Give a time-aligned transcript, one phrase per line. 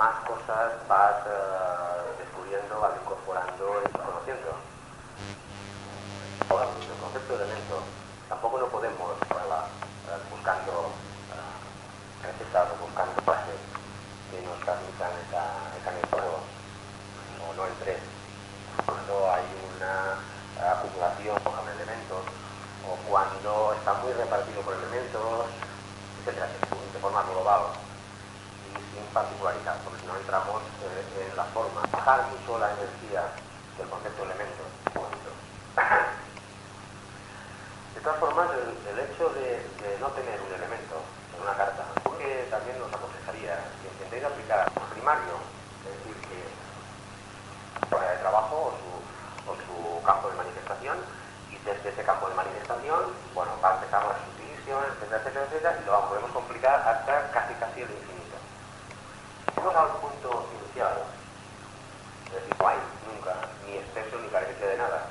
[0.00, 4.56] más cosas vas eh, descubriendo, vas incorporando y conociendo.
[6.48, 7.84] Ahora, el concepto de elemento
[8.26, 9.68] tampoco lo podemos ¿verdad?
[10.32, 10.88] Buscando
[12.24, 13.60] recetas o buscando frases
[14.32, 15.92] que nos transmitan esa, esa
[17.44, 18.00] o no el tres.
[18.86, 19.44] Cuando hay
[19.76, 20.16] una
[20.80, 22.24] acumulación con elementos
[22.88, 25.44] o cuando está muy repartido por elementos,
[26.24, 27.89] etcétera, de forma global
[28.92, 31.82] sin particularidad, porque si no entramos eh, en la forma.
[31.90, 33.22] Bajar mucho la energía
[33.78, 34.62] del concepto elemento.
[37.94, 39.60] De todas formas, el, hecho de,
[40.00, 40.96] no tener un elemento
[41.36, 45.36] en una carta, porque también nos aconsejaría que intentéis aplicar un primario,
[45.84, 46.48] es decir, que
[47.90, 50.96] fuera de trabajo o su, su campo de manifestación,
[51.64, 55.84] desde ese campo de manifestación, bueno, va a empezar la subdivisión, etcétera, etcétera, etcétera, y
[55.84, 58.19] lo podemos complicar hasta casi casi el infinito.
[59.60, 61.04] Vamos al punto inicial,
[62.32, 63.36] es decir, no hay nunca
[63.68, 65.04] ni exceso ni carencia de nada,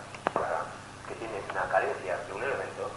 [1.08, 2.89] que tiene una carencia de un elemento,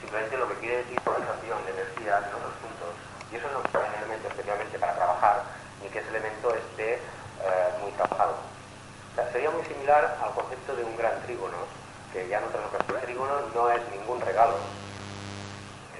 [0.00, 2.96] simplemente lo que quiere decir polarización de energía en otros puntos,
[3.28, 5.44] y eso no es un elemento especialmente para trabajar,
[5.82, 8.40] ni que ese elemento esté eh, muy trabajado.
[9.30, 11.68] sería muy similar al concepto de un gran trígono,
[12.16, 14.56] que ya en otras ocasiones el trígono no es ningún regalo,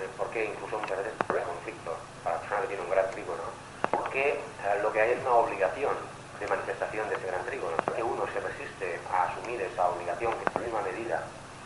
[0.01, 1.93] eh, porque incluso muchas veces es conflicto.
[2.25, 3.45] Para la persona que tiene un gran trígono,
[3.93, 4.41] porque
[4.83, 5.95] lo que hay es una obligación
[6.41, 10.59] de manifestación de ese gran trígono, que uno se resiste a asumir esa obligación que
[10.59, 11.23] en misma medida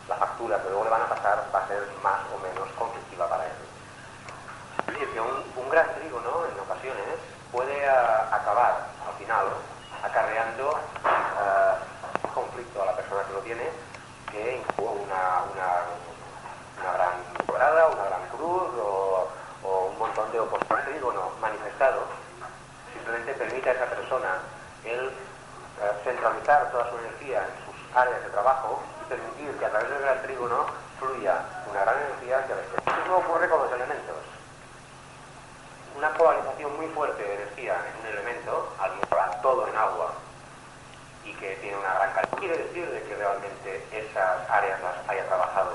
[0.07, 3.29] la factura que luego le van a pasar va a ser más o menos conflictiva
[3.29, 3.51] para él.
[4.87, 7.05] Es decir, que un, gran trígono en ocasiones
[7.51, 9.45] puede acabar al final
[10.03, 10.79] acarreando
[12.23, 13.69] un conflicto a la persona que lo tiene
[14.31, 15.69] que una, una,
[16.81, 17.11] una gran
[17.45, 19.27] cuadrada, una gran cruz o,
[19.63, 22.01] un montón de oposiciones, no manifestado,
[22.93, 23.33] simplemente
[23.67, 24.39] a esa persona
[24.85, 29.69] el eh, centralizar toda su energía en sus áreas de trabajo y permitir que a
[29.69, 30.65] través del gran trígono
[30.99, 32.99] fluya una gran energía hacia el exterior.
[33.03, 34.15] Eso ocurre con los elementos.
[35.97, 38.91] Una polarización muy fuerte de energía en un elemento, al
[39.41, 40.13] todo en agua,
[41.25, 42.37] y que tiene una gran calidad.
[42.39, 45.71] quiere decir de que realmente esas áreas las haya trabajado.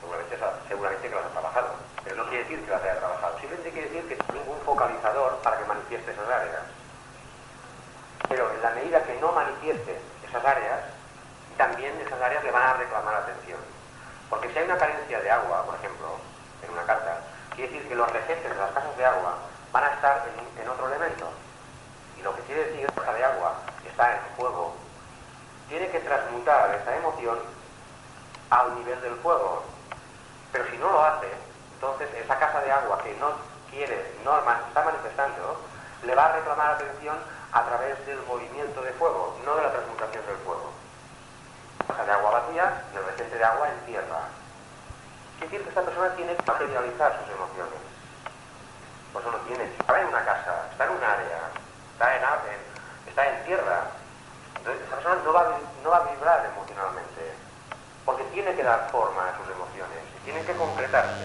[0.00, 1.68] Seguramente, seguramente que las ha trabajado,
[2.04, 3.38] pero no quiere decir que las haya trabajado.
[3.40, 6.75] Simplemente quiere decir que no ningún focalizador para que manifieste esas áreas.
[8.28, 9.98] Pero en la medida que no manifieste
[10.28, 10.80] esas áreas,
[11.56, 13.58] también esas áreas le van a reclamar atención.
[14.28, 16.18] Porque si hay una carencia de agua, por ejemplo,
[16.62, 17.20] en una carta,
[17.54, 19.34] quiere decir que los regentes de las casas de agua
[19.72, 20.24] van a estar
[20.60, 21.28] en, otro elemento.
[22.18, 23.54] Y lo que quiere decir casa de agua
[23.86, 24.74] está en fuego,
[25.68, 27.38] tiene que transmutar esa emoción
[28.50, 29.62] al nivel del fuego.
[30.52, 31.28] Pero si no lo hace,
[31.74, 33.30] entonces esa casa de agua que no
[33.70, 35.60] quiere, no está manifestando,
[36.02, 37.16] le va a reclamar atención
[37.56, 40.68] a través del movimiento de fuego, no de la transmutación del fuego.
[41.88, 44.28] Casa de agua vacía y el reciente de agua en tierra.
[45.38, 47.80] Quiere decir que esta persona tiene que materializar sus emociones.
[49.16, 51.48] No tiene, está en una casa, está en un área,
[51.96, 53.88] está en, en está en tierra.
[54.58, 57.32] Entonces esa persona no va, no va a vibrar emocionalmente,
[58.04, 61.24] porque tiene que dar forma a sus emociones, y tienen que concretarse.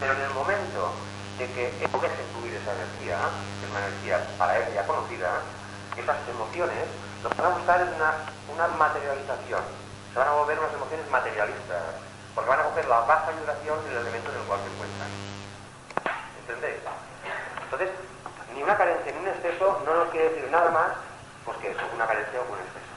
[0.00, 0.92] Pero en el momento
[1.38, 3.18] de que deje fluir esa energía,
[3.60, 5.40] que es una energía para él ya conocida,
[5.96, 6.86] esas emociones
[7.22, 8.14] lo que van a buscar una,
[8.54, 9.62] una materialización.
[10.12, 11.82] Se van a volver unas emociones materialistas,
[12.34, 15.10] porque van a coger la baja vibración del elemento en el cual se encuentran.
[16.40, 16.78] ¿Entendéis?
[17.64, 17.90] Entonces,
[18.54, 20.90] ni una carencia ni un exceso no nos quiere decir nada más
[21.44, 22.94] porque es una carencia o un exceso.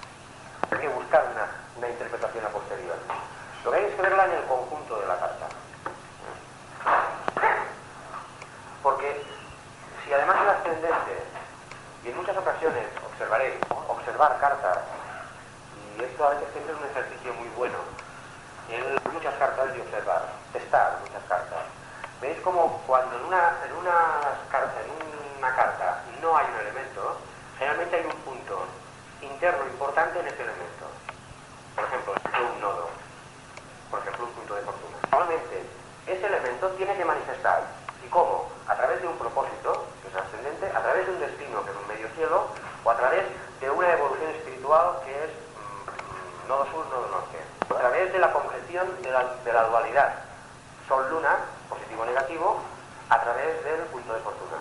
[0.72, 2.96] Hay que buscar una, interpretación a posterior.
[3.66, 5.48] Lo que hay es que verla en el conjunto de la carta.
[8.84, 9.24] Porque
[10.12, 11.24] si además el ascendente,
[12.04, 13.56] y en muchas ocasiones observaréis,
[13.88, 14.80] observar cartas,
[15.96, 17.78] y esto a veces es un ejercicio muy bueno,
[18.68, 21.64] en muchas cartas y observar, testar muchas cartas.
[22.20, 23.96] Veis como cuando en una, en una,
[24.84, 27.16] en una carta no hay un elemento,
[27.58, 28.66] generalmente hay un punto
[29.22, 30.92] interno importante en ese elemento.
[31.74, 32.16] Por ejemplo,
[32.54, 32.90] un nodo,
[33.90, 34.98] por ejemplo, un punto de fortuna.
[35.10, 35.64] Normalmente,
[36.06, 37.64] ese elemento tiene que manifestar.
[38.04, 38.50] ¿Y cómo?
[38.68, 41.78] A través de un propósito, que es ascendente, a través de un destino, que es
[41.78, 42.48] un medio cielo,
[42.92, 43.24] a través
[43.62, 47.40] de una evolución espiritual, que es mm, nodo sur, nodo norte.
[47.70, 50.14] A través de la concreción de la, de la dualidad,
[50.90, 51.38] sol-luna,
[51.70, 52.60] positivo-negativo,
[53.10, 54.58] a través del punto de fortuna.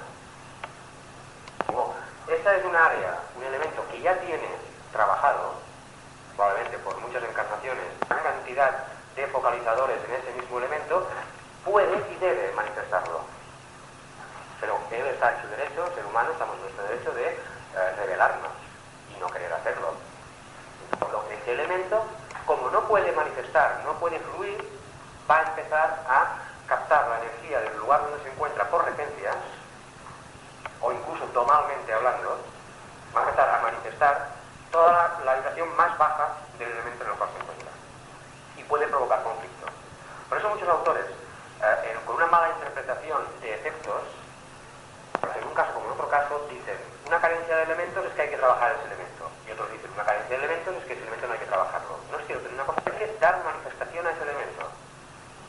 [2.28, 4.48] Esta es un área, un elemento que ya tiene
[4.92, 5.54] trabajado,
[6.36, 8.70] probablemente por muchas encarnaciones, una cantidad
[9.16, 11.08] de focalizadores en ese mismo elemento,
[11.64, 13.22] puede y debe manifestarlo.
[14.60, 17.36] Pero él está en su derecho, ser humano, estamos en nuestro derecho de
[17.76, 18.52] eh, revelarnos
[19.16, 19.94] y no querer hacerlo.
[21.30, 22.04] Ese elemento,
[22.44, 24.58] como no puede manifestar, no puede fluir,
[25.30, 26.36] va a empezar a
[26.66, 29.36] captar la energía del lugar donde se encuentra por regencias,
[30.80, 32.38] o incluso tomalmente hablando,
[33.14, 34.28] va a empezar a manifestar
[34.70, 36.28] toda la, vibración más baja
[36.58, 37.70] del elemento en el cual se encuentra.
[38.56, 39.66] Y puede provocar conflicto.
[40.28, 41.06] Por eso muchos autores,
[41.62, 44.02] eh, con una mala interpretación de efectos,
[45.36, 46.78] en un caso como en otro caso, dicen,
[47.20, 49.30] carencia de elementos es que hay que trabajar ese elemento.
[49.46, 51.98] Y otros dicen, una carencia de elementos es que ese elemento no hay que trabajarlo.
[52.10, 54.62] No es cierto, una cosa es dar manifestación a ese elemento.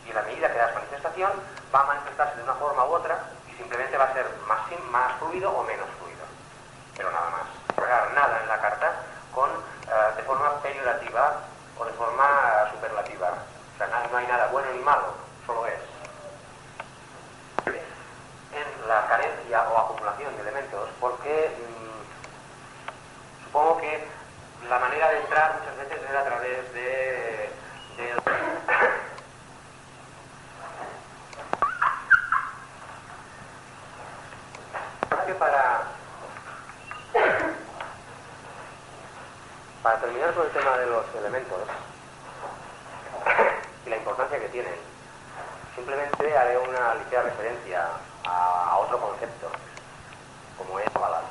[0.06, 1.31] Y en la medida que das manifestación,
[1.73, 4.59] va a manifestarse de una forma u otra y simplemente va a ser más,
[4.91, 6.25] más fluido o menos fluido.
[6.97, 7.47] Pero nada más.
[8.13, 8.94] Nada en la carta
[9.33, 11.41] con, eh, de forma peyorativa
[11.77, 13.29] o de forma eh, superlativa.
[13.29, 15.13] O sea, no hay nada bueno ni malo,
[15.45, 15.79] solo es
[18.53, 24.06] en la carencia o acumulación de elementos porque mm, supongo que
[24.69, 27.50] la manera de entrar muchas veces es a través de,
[27.97, 28.13] de
[35.39, 35.81] para
[39.81, 41.57] para terminar con el tema de los elementos
[43.85, 44.75] y la importancia que tienen.
[45.75, 47.88] Simplemente haré una ligera referencia
[48.25, 49.47] a, otro concepto,
[50.57, 51.21] como es Kabbalah,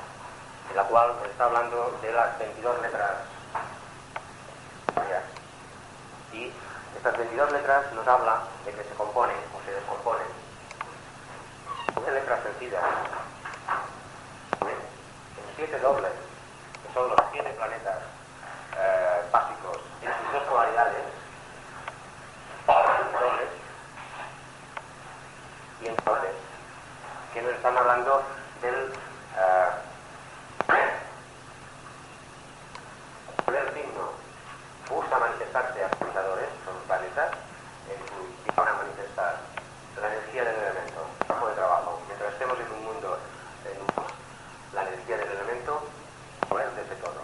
[0.70, 3.10] en la cual se está hablando de las 22 letras.
[6.32, 6.52] Y
[6.96, 10.26] estas 22 letras nos habla de que se componen o se descomponen
[12.06, 12.82] de letras sencillas,
[14.62, 16.12] en siete dobles,
[16.86, 17.98] que son los siete planetas
[18.76, 21.04] eh, básicos en sus dos polaridades,
[22.66, 23.48] dobles,
[25.82, 26.32] y en dobles
[27.34, 28.22] que nos están hablando
[28.62, 29.68] del uh,
[33.74, 34.08] signo
[34.88, 37.36] gusta manifestarse a los pensadores, son planetas,
[37.84, 38.24] en su
[38.56, 39.36] van a manifestar
[40.00, 42.00] la energía del elemento, el de trabajo.
[42.08, 43.18] Mientras estemos en un mundo,
[43.68, 43.76] en
[44.74, 45.82] la energía del elemento,
[46.48, 47.20] pues desde todo.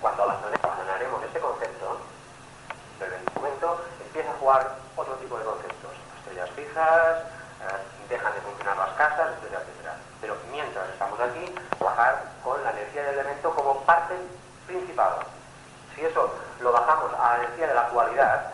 [0.00, 2.00] Cuando abandonaremos ese concepto,
[3.06, 5.92] el momento empieza a jugar otro tipo de conceptos.
[6.18, 7.15] Estrellas fijas,
[8.66, 9.94] funcionar las casas, etcétera, etcétera.
[10.20, 14.14] Pero mientras estamos aquí, bajar con la energía del elemento como parte
[14.66, 15.18] principal.
[15.94, 18.52] Si eso lo bajamos a la energía de la cualidad,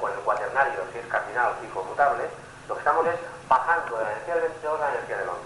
[0.00, 2.24] con el cuaternario, si es cardinal, fijo, mutable,
[2.66, 3.14] lo que estamos es
[3.48, 5.42] bajando de la energía del 22 a la energía del 11.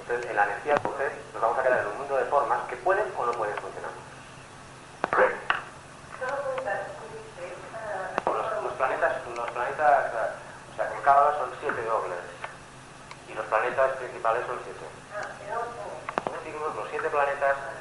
[0.00, 2.58] Entonces, en la energía del 11 nos vamos a quedar en un mundo de formas
[2.68, 3.90] que pueden o no pueden funcionar.
[8.26, 10.04] Los, planetas, los planetas,
[10.72, 12.15] o sea, con cada son siete dobles
[13.76, 14.86] planetas principales son siete.
[16.76, 17.75] Los siete planetas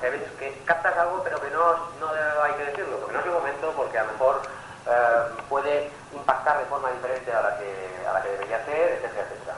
[0.00, 3.72] que, captas algo pero que no, no hay que decirlo, porque no es el momento,
[3.76, 4.42] porque a lo mejor
[4.86, 9.22] eh, puede impactar de forma diferente a la que, a la que debería ser, etcétera,
[9.22, 9.54] etcétera.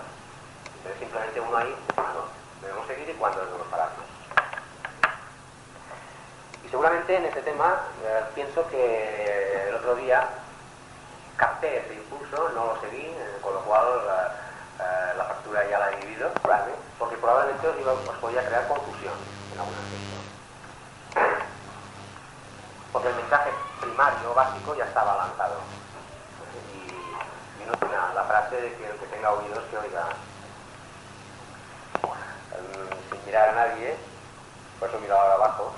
[0.76, 2.24] Entonces simplemente uno ahí, bueno,
[2.60, 4.04] debemos seguir y cuándo debemos pararnos.
[6.64, 10.28] Y seguramente en este tema eh, pienso que el otro día
[11.36, 13.86] capté ese impulso, no lo seguí, eh, con lo cual
[15.16, 16.30] la factura ya la he dividido,
[16.98, 19.14] porque probablemente os, iba, os podía crear confusión
[19.52, 20.21] en algún aspecto.
[22.92, 25.56] Porque el mensaje primario, básico, ya estaba lanzado.
[26.74, 30.08] Y, y no una, la frase de que el que tenga oídos que oiga.
[33.10, 33.96] sin mirar a nadie,
[34.78, 35.72] por eso miro ahora abajo.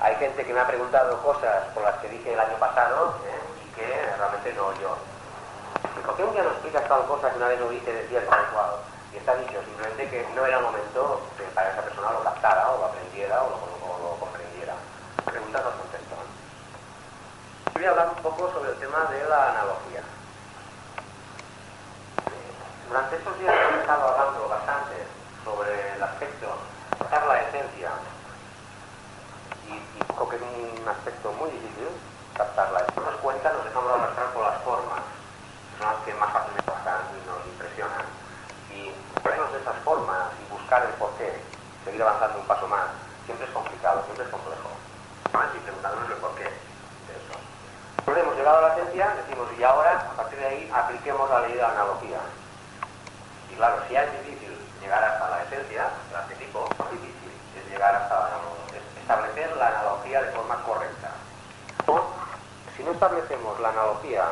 [0.00, 3.40] Hay gente que me ha preguntado cosas por las que dije el año pasado ¿eh?
[3.66, 4.96] y que realmente no oyó.
[6.06, 8.46] ¿Por qué un día no explicas tal cosa que una vez no dije decía tal
[8.46, 8.70] cual?
[9.12, 11.20] Y está dicho, simplemente que no era el momento
[11.54, 14.74] para esa persona lo captara o lo aprendiera o lo, o lo comprendiera.
[15.26, 16.16] Preguntas no contesto.
[17.80, 20.04] Voy a hablar un poco sobre el tema de la analogía.
[22.86, 25.00] Durante estos días he estado hablando bastante
[25.42, 26.60] sobre el aspecto,
[27.00, 27.88] captar la esencia,
[29.64, 31.88] y, y que es un aspecto muy difícil
[32.36, 32.84] captarla.
[32.92, 35.00] Si nos cuenta, nos dejamos arrastrar por las formas,
[35.80, 38.04] son las que más fácilmente pasan y nos impresionan.
[38.76, 38.92] Y
[39.24, 41.32] ponernos de esas formas y buscar el porqué,
[41.86, 42.92] seguir avanzando un paso más,
[43.24, 44.68] siempre es complicado, siempre es complejo.
[45.64, 46.29] Preguntándonos el porqué.
[48.40, 51.68] A la esencia, decimos, y ahora, a partir de ahí, apliquemos la ley de la
[51.72, 52.18] analogía.
[53.52, 58.14] Y claro, si es difícil llegar hasta la esencia, arquetipo, es difícil es llegar hasta
[58.14, 58.28] la
[58.74, 61.10] es establecer la analogía de forma correcta.
[62.76, 64.24] Si no establecemos la analogía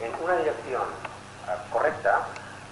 [0.00, 2.22] en una dirección uh, correcta,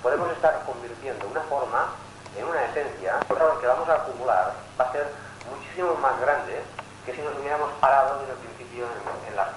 [0.02, 1.94] podemos estar convirtiendo una forma
[2.37, 5.06] en una esencia, lo que vamos a acumular va a ser
[5.49, 6.61] muchísimo más grande
[7.06, 9.55] que si nos hubiéramos parado desde el principio en, en las.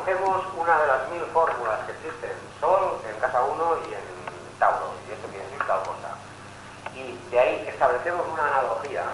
[0.00, 4.00] Cogemos una de las mil fórmulas que existen, Sol en casa 1 y en
[4.58, 6.16] Tauro, y esto quiere decir tal cosa.
[6.94, 9.04] Y de ahí establecemos una analogía.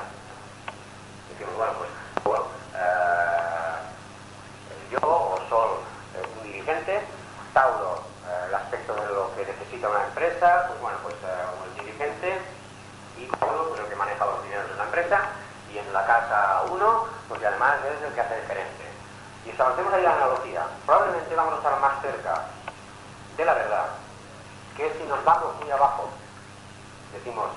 [1.28, 1.73] Decimos, bueno,
[2.23, 2.40] pues,
[2.76, 3.75] eh,
[4.93, 5.83] yo o Sol
[6.14, 7.02] eh, un dirigente,
[7.52, 11.16] Tauro eh, el aspecto de lo que necesita una empresa, pues bueno, pues
[11.66, 12.38] un dirigente
[13.19, 15.19] y Tauro, pues el que maneja los dineros de la empresa,
[15.69, 18.86] y en la casa 1, pues además es el que hace gerente.
[19.46, 20.66] Y establecemos ahí la analogía.
[20.84, 22.42] Probablemente vamos a estar más cerca
[23.36, 23.86] de la verdad
[24.76, 26.08] que si nos vamos muy abajo,
[27.12, 27.48] decimos,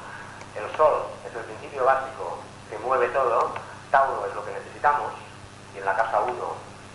[0.56, 3.52] el sol es el principio básico que mueve todo,
[3.92, 5.12] Tauro es lo que necesitamos,
[5.76, 6.34] y en la casa 1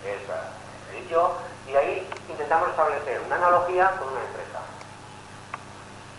[0.06, 1.36] es eh, el yo,
[1.66, 4.60] y ahí intentamos establecer una analogía con una empresa.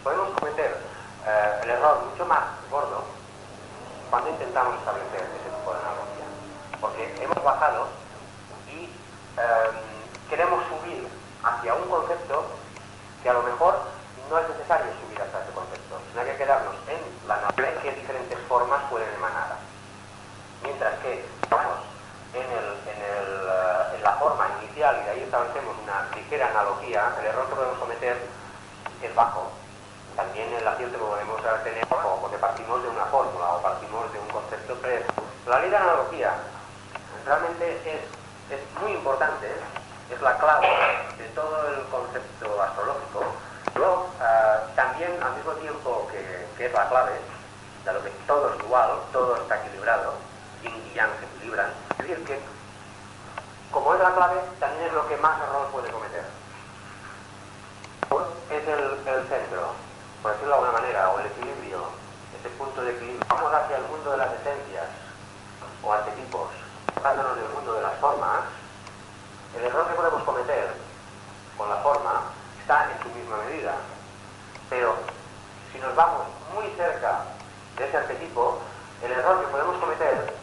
[0.03, 0.77] Podemos cometer
[1.25, 3.03] eh, el error mucho más gordo
[4.11, 6.25] cuando intentamos establecer ese tipo de analogía,
[6.79, 7.87] porque hemos bajado
[9.37, 9.69] eh,
[10.29, 11.07] queremos subir
[11.43, 12.45] hacia un concepto
[13.21, 13.75] que a lo mejor
[14.29, 17.91] no es necesario subir hasta ese concepto, sino hay que quedarnos en la en qué
[17.91, 19.57] diferentes formas pueden emanar.
[20.63, 21.79] Mientras que vamos
[22.33, 27.55] uh, en, la forma inicial y de ahí establecemos una ligera analogía, el error que
[27.55, 28.17] podemos cometer
[29.01, 29.51] es bajo.
[30.15, 34.19] También el acierto que podemos tener bajo, porque partimos de una fórmula o partimos de
[34.19, 35.03] un concepto pre.
[35.47, 36.33] La ley de analogía
[37.25, 38.01] realmente es,
[38.49, 39.47] es muy importante,
[40.09, 40.67] es la clave
[41.17, 43.23] de todo el concepto astrológico.
[43.75, 47.13] Luego, uh, también al mismo tiempo que, que es la clave,
[47.83, 50.13] de lo que todo es igual, todo está equilibrado,
[50.61, 51.71] yin y yang se equilibran.
[51.91, 52.39] Es decir, que
[53.71, 56.23] como es la clave, también es lo que más error puede cometer.
[58.49, 59.73] Es el, el, centro,
[60.21, 61.83] por decirlo de alguna manera, o el equilibrio,
[62.39, 63.25] ese punto de equilibrio.
[63.27, 64.85] Vamos hacia el mundo de las esencias
[65.83, 66.49] o arquetipos,
[67.05, 68.39] adentrándonos en el mundo de las formas,
[69.55, 70.73] el error que podemos cometer
[71.55, 72.23] con la forma
[72.59, 73.75] está en su misma medida.
[74.69, 74.95] Pero
[75.71, 77.25] si nos vamos muy cerca
[77.77, 78.59] de ese arquetipo,
[79.03, 80.33] el error que podemos cometer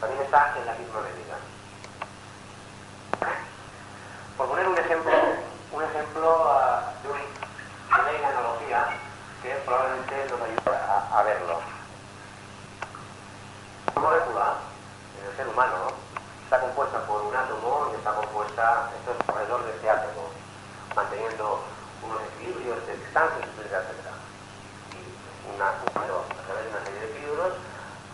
[0.00, 1.36] también está en la misma medida.
[4.38, 5.12] Por poner un ejemplo,
[5.72, 8.86] un ejemplo uh, de, una analogía
[9.42, 11.60] que probablemente nos ayuda a, a verlo.
[13.94, 14.71] Una molécula
[15.52, 15.92] humano
[16.44, 20.28] está compuesta por un átomo y está compuesta, esto es alrededor de ese átomo,
[20.94, 21.60] manteniendo
[22.02, 24.12] unos equilibrios de distancia, etcétera, etcétera.
[24.92, 27.52] Y una, a través de una serie de equilibrios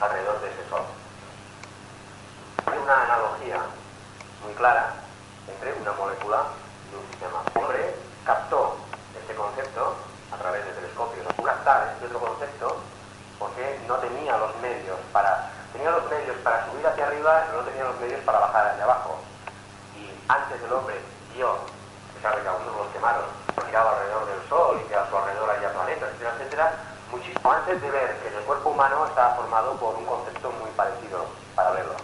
[0.01, 0.83] alrededor de ese Sol.
[2.67, 3.63] Hay una analogía
[4.45, 4.95] muy clara
[5.49, 6.43] entre una molécula
[6.93, 7.43] y un sistema.
[7.55, 8.77] El hombre captó
[9.19, 9.97] este concepto
[10.33, 11.27] a través de telescopios.
[11.43, 12.77] Captar este otro concepto
[13.39, 17.85] porque no tenía los medios para tenía los medios para subir hacia arriba, no tenía
[17.85, 19.21] los medios para bajar hacia abajo.
[19.95, 20.97] Y antes el hombre
[21.33, 21.55] vio
[22.21, 23.23] que algunos los quemaron,
[23.65, 26.73] giraba alrededor del Sol y que a su alrededor había planetas, etcétera, etcétera,
[27.13, 31.27] muchísimo antes de ver que el cuerpo humano estaba formado por un concepto muy parecido
[31.55, 31.95] para verlo.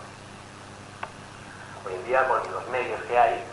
[1.84, 3.44] Hoy en día, con los medios que hay,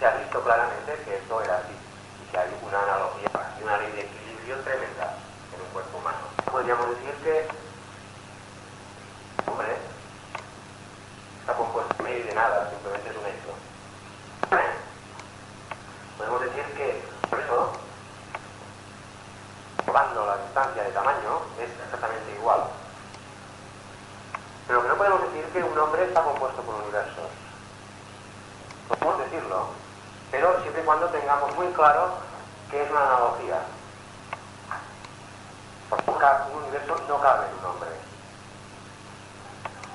[0.00, 1.78] se ha visto claramente que esto era así
[2.26, 5.14] y que hay una analogía y una ley de equilibrio tremenda
[5.54, 6.26] en un cuerpo humano.
[6.50, 7.70] Podríamos decir que
[9.50, 9.76] hombre
[11.40, 13.52] está compuesto medio de nada, simplemente es un hecho.
[16.16, 17.72] Podemos decir que por eso,
[19.84, 22.60] probando la distancia de tamaño, es exactamente igual.
[24.66, 27.30] Pero que no podemos decir que un hombre está compuesto por universos.
[28.88, 29.66] Podemos decirlo,
[30.30, 32.10] pero siempre y cuando tengamos muy claro
[32.70, 33.62] que es una analogía.
[35.88, 36.10] Porque
[36.52, 37.90] un universo no cabe en un hombre.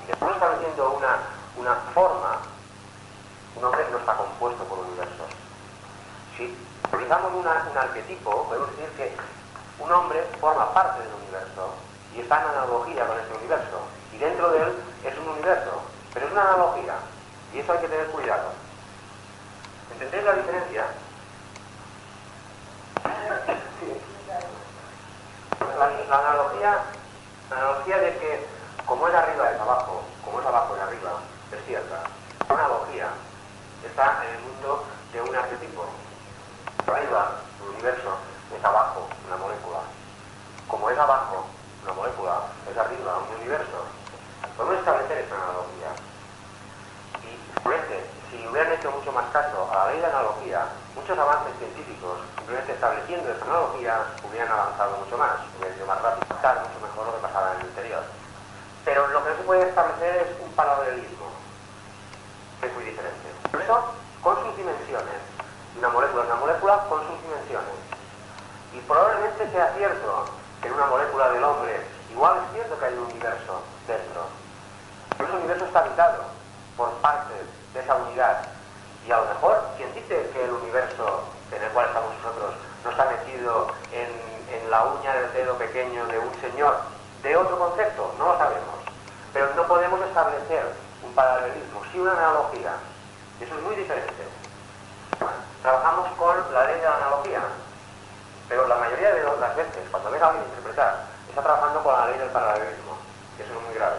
[0.08, 1.18] Después estableciendo una,
[1.56, 2.38] una forma,
[3.54, 5.30] un hombre no está compuesto por universos.
[6.36, 6.56] Si
[6.92, 9.16] utilizamos un arquetipo, podemos decir que
[9.78, 11.74] un hombre forma parte del universo
[12.14, 13.80] y está en analogía con este universo.
[14.12, 15.82] Y dentro de él es un universo,
[16.14, 16.94] pero es una analogía.
[17.52, 18.52] Y eso hay que tener cuidado.
[19.92, 20.84] ¿Entendéis la diferencia?
[25.78, 26.78] La, analogía,
[27.50, 28.46] la analogía de que
[28.86, 31.20] como es arriba es abajo, como es abajo es arriba,
[31.52, 32.02] es cierta.
[32.48, 33.08] La analogía
[33.84, 35.84] está en el mundo de un arquetipo.
[36.86, 38.16] Arriba, el universo,
[38.56, 39.80] es abajo, una molécula.
[40.68, 41.46] Como es abajo,
[41.84, 43.86] una molécula, es arriba, un universo.
[44.56, 45.90] Podemos establecer esta analogía.
[47.22, 47.32] Y
[48.30, 52.72] si hubieran hecho mucho más caso a la ley de analogía, muchos avances científicos, simplemente
[52.72, 57.22] estableciendo esta analogía, hubieran avanzado mucho más, hubieran ido más rápido, mucho mejor lo que
[57.26, 58.02] pasaba en el interior.
[58.84, 61.26] Pero lo que no se puede establecer es un paralelismo,
[62.60, 63.26] que es muy diferente.
[63.62, 65.18] Eso, con sus dimensiones,
[65.78, 67.85] una molécula es una molécula con sus dimensiones.
[68.76, 70.26] Y probablemente sea cierto
[70.60, 74.26] que en una molécula del hombre, igual es cierto que hay un universo dentro,
[75.16, 76.24] pero ese universo está habitado
[76.76, 78.42] por partes de esa unidad.
[79.06, 82.52] Y a lo mejor, quien dice que el universo en el cual estamos nosotros
[82.84, 84.12] no está metido en,
[84.52, 86.76] en la uña del dedo pequeño de un señor
[87.22, 88.76] de otro concepto, no lo sabemos.
[89.32, 92.76] Pero no podemos establecer un paralelismo, sí una analogía.
[93.40, 94.28] Eso es muy diferente.
[95.62, 97.40] Trabajamos con la ley de la analogía,
[98.48, 102.18] pero la mayoría de las veces, cuando venga alguien interpretar, está trabajando con la ley
[102.18, 102.96] del paralelismo,
[103.36, 103.96] que eso es muy grave.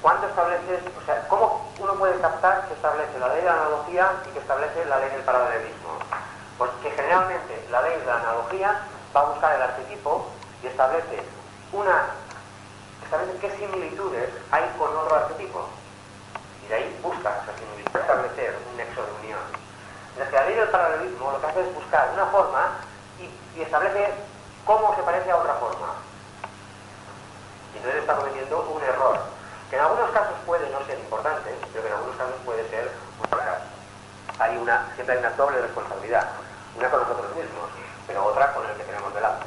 [0.00, 4.12] ¿Cuánto establece, o sea, cómo uno puede captar que establece la ley de la analogía
[4.28, 5.98] y que establece la ley del paralelismo?
[6.56, 8.80] Porque generalmente la ley de la analogía
[9.14, 10.28] va a buscar el arquetipo
[10.62, 11.22] y establece
[11.72, 12.06] una
[13.02, 15.68] establece qué similitudes hay con otro arquetipo.
[16.64, 19.57] Y de ahí busca esa similitud, establecer un nexo de unión.
[20.18, 22.70] La ley del paralelismo lo que hace es buscar una forma
[23.18, 24.12] y, y establece
[24.64, 25.94] cómo se parece a otra forma.
[27.72, 29.18] Y entonces está cometiendo un error
[29.70, 32.90] que en algunos casos puede no ser importante, pero que en algunos casos puede ser
[33.18, 33.28] muy
[34.38, 36.28] Hay una, siempre hay una doble responsabilidad,
[36.76, 37.68] una con nosotros mismos,
[38.06, 39.46] pero otra con el que tenemos delante.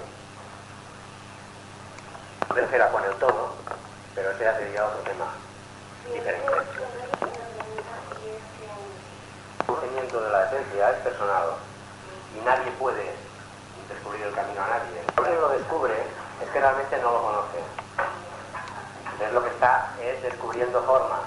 [2.53, 3.53] Tercera con el todo,
[4.13, 5.25] pero ese ya sería otro tema
[6.13, 6.47] diferente.
[9.59, 11.49] El conocimiento de la esencia es personal
[12.35, 13.13] y nadie puede
[13.87, 14.99] descubrir el camino a nadie.
[14.99, 15.93] El que lo descubre
[16.41, 17.59] es que realmente no lo conoce
[19.21, 21.19] entonces lo que está es descubriendo formas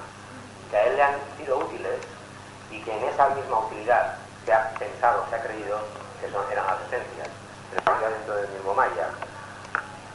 [0.69, 2.01] que a él le han sido útiles
[2.73, 5.79] y que en esa misma utilidad se ha pensado, se ha creído
[6.21, 7.29] que eran las esencias,
[7.71, 9.07] pero dentro del mismo Maya.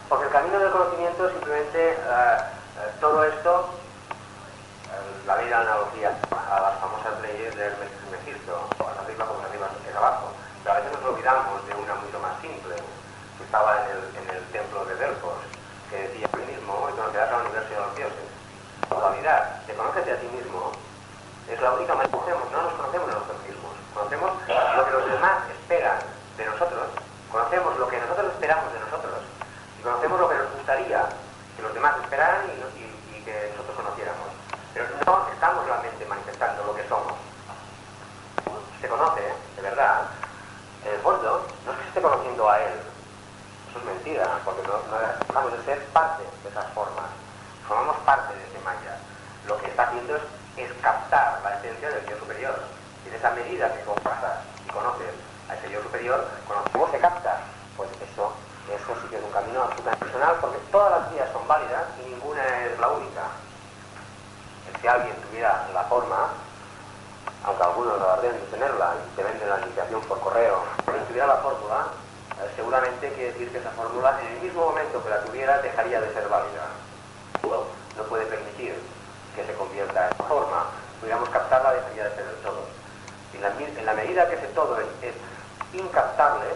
[0.09, 3.69] Porque el camino del conocimiento simplemente, eh, eh, todo esto,
[4.09, 6.17] eh, la la analogía
[6.51, 7.73] a las famosas leyes del
[8.49, 10.33] O arriba como arriba abajo,
[10.63, 14.25] pero a veces nos olvidamos de una mucho más simple, que estaba en el, en
[14.35, 15.37] el templo de Delfos,
[15.89, 18.29] que decía ti mismo y conocerás al universo de los dioses.
[18.89, 20.71] La dualidad de conocerte a ti mismo
[21.47, 22.48] es la única manera que conocemos,
[39.79, 42.73] el fondo, no es que esté conociendo a él.
[43.69, 44.75] Eso es mentira, porque no,
[45.33, 47.05] no de ser parte de esas formas.
[47.67, 48.97] Formamos parte de ese maya.
[49.47, 50.17] Lo que está haciendo
[50.57, 52.59] es, captar la esencia del yo superior.
[53.05, 55.13] Y en esa medida que compasas y conoces
[55.49, 56.27] a ese yo superior,
[56.73, 57.39] ¿cómo se capta?
[57.77, 58.33] Pues eso,
[58.67, 62.09] eso sí que es un camino absolutamente personal, porque todas las vías son válidas y
[62.09, 63.23] ninguna es la única.
[64.81, 66.29] Si alguien tuviera la forma
[67.43, 71.37] aunque algunos lo de tenerla y te venden la iniciación por correo, si tuviera la
[71.37, 71.87] fórmula,
[72.41, 76.01] eh, seguramente quiere decir que esa fórmula en el mismo momento que la tuviera dejaría
[76.01, 76.67] de ser válida.
[77.97, 78.75] No puede permitir
[79.35, 80.67] que se convierta en forma.
[80.99, 82.63] Pudiéramos captarla, dejaría de ser del todo.
[83.33, 85.13] En la, en la medida que ese todo es,
[85.71, 86.47] incaptable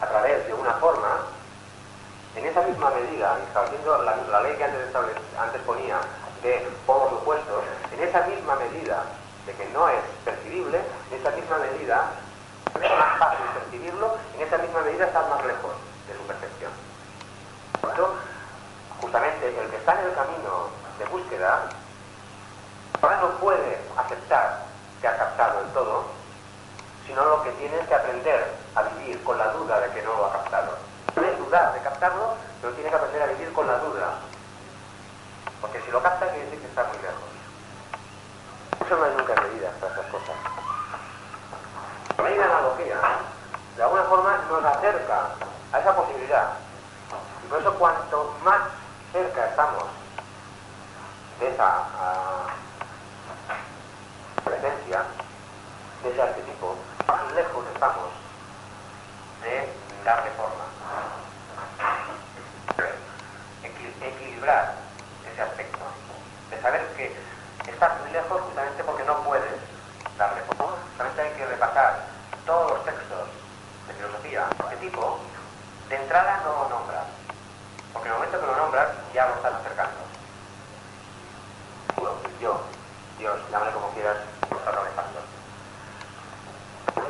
[0.00, 1.26] a través de una forma,
[2.36, 4.94] en esa misma medida, estableciendo la, la ley que antes,
[5.38, 5.98] antes ponía
[6.42, 9.02] de polos opuestos, en esa misma medida
[9.46, 10.80] de que no es percibible,
[11.10, 12.10] en esa misma medida
[12.74, 15.72] es más fácil percibirlo, en esa misma medida está más lejos
[16.08, 16.72] de su percepción.
[17.80, 18.14] Por eso,
[19.00, 21.68] justamente el que está en el camino de búsqueda,
[23.00, 24.62] ahora no puede aceptar
[25.00, 26.04] que ha captado el todo,
[27.06, 30.14] sino lo que tiene es que aprender a vivir con la duda de que no
[30.16, 30.76] lo ha captado.
[31.14, 34.18] Puede dudar de captarlo, pero tiene que aprender a vivir con la duda.
[35.60, 37.35] Porque si lo capta, quiere decir que está muy lejos.
[38.88, 40.36] No hay nunca medida para esas cosas.
[42.16, 42.96] La medida analogía,
[43.76, 45.30] de alguna forma, nos acerca
[45.72, 46.52] a esa posibilidad.
[47.44, 48.60] Y por eso cuanto más
[49.12, 49.84] cerca estamos
[51.40, 52.46] de esa uh,
[54.44, 55.02] presencia,
[56.04, 56.76] de ese arquetipo,
[57.08, 58.10] más lejos estamos
[59.42, 59.68] de
[60.04, 60.64] darle forma.
[64.00, 64.74] Equilibrar
[65.32, 65.84] ese aspecto,
[66.50, 67.36] de saber que
[67.70, 69.52] estás muy lejos justamente porque no puedes
[70.16, 70.76] darle forma.
[70.96, 72.06] Solamente hay que repasar
[72.46, 73.28] todos los textos
[73.86, 77.06] de filosofía de este de entrada no lo nombras,
[77.92, 79.96] porque en el momento que lo nombras ya lo estás acercando.
[82.40, 82.60] Yo,
[83.18, 84.18] Dios, llámale como quieras,
[84.48, 85.24] los artefactos.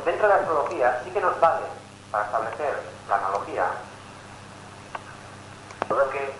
[0.05, 1.67] Dentro de la astrología sí que nos vale
[2.11, 3.65] para establecer la analogía,
[5.89, 6.33] lo que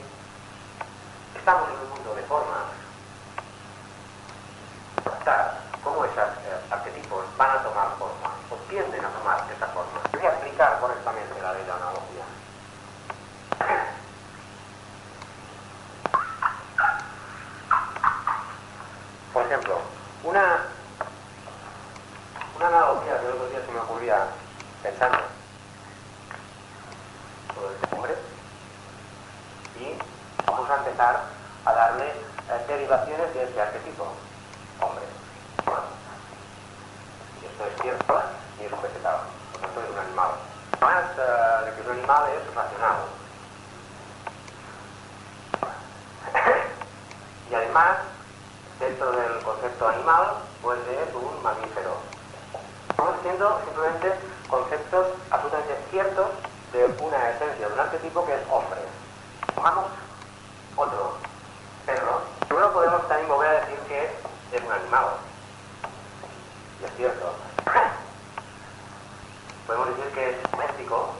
[1.35, 2.63] estamos en un mundo de formas,
[5.83, 9.99] cómo esos eh, arquetipos van a tomar forma, o tienden a tomar esa forma.
[10.13, 12.23] Voy a explicar correctamente la ley de la analogía.
[19.33, 19.79] Por ejemplo,
[20.23, 20.65] una,
[22.55, 22.69] una
[23.37, 24.27] analogía que el otro día se me ocurría
[24.83, 25.17] pensando
[27.53, 28.15] sobre este hombre
[29.79, 29.97] y
[30.45, 31.23] vamos a empezar
[31.65, 34.07] a darle eh, derivaciones de este arquetipo,
[34.81, 35.05] hombre.
[37.41, 38.21] Y esto es cierto
[38.59, 39.19] y es un vegetal,
[39.51, 40.31] por tanto es un animal.
[40.79, 42.95] Además uh, de que un animal es racional.
[47.49, 47.97] y además
[48.79, 52.16] dentro del concepto animal, pues es un mamífero.
[52.97, 54.11] Estamos haciendo simplemente
[54.49, 56.29] conceptos absolutamente ciertos
[56.73, 58.79] de una esencia, de un arquetipo que es hombre.
[59.53, 59.85] Pongamos
[60.75, 61.13] otro,
[61.85, 62.21] perro.
[62.49, 64.05] Luego podemos también volver a decir que
[64.51, 65.05] es un animal.
[66.81, 67.35] Y es cierto.
[69.67, 71.13] podemos decir que es doméstico.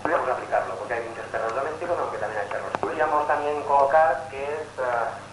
[0.00, 2.70] Podríamos aplicarlo, porque hay muchos perros domésticos, aunque también hay perros.
[2.80, 4.60] Podríamos también colocar que es...
[4.78, 5.27] Uh,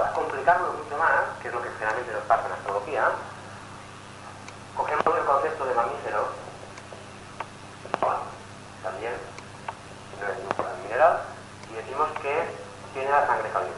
[0.00, 3.10] para complicarlo mucho más, que es lo que generalmente nos pasa en astrología,
[4.74, 6.28] cogemos el concepto de mamífero,
[8.82, 9.12] también,
[10.18, 11.20] no es un mineral,
[11.70, 12.56] y decimos que
[12.94, 13.76] tiene la sangre caliente.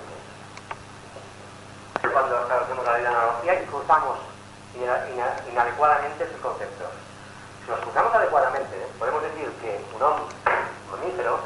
[2.12, 4.18] Cuando establecemos la ley de analogía y cruzamos
[5.50, 6.88] inadecuadamente sus conceptos.
[7.64, 10.34] Si los cruzamos adecuadamente, podemos decir que un hombre
[10.88, 11.40] mamífero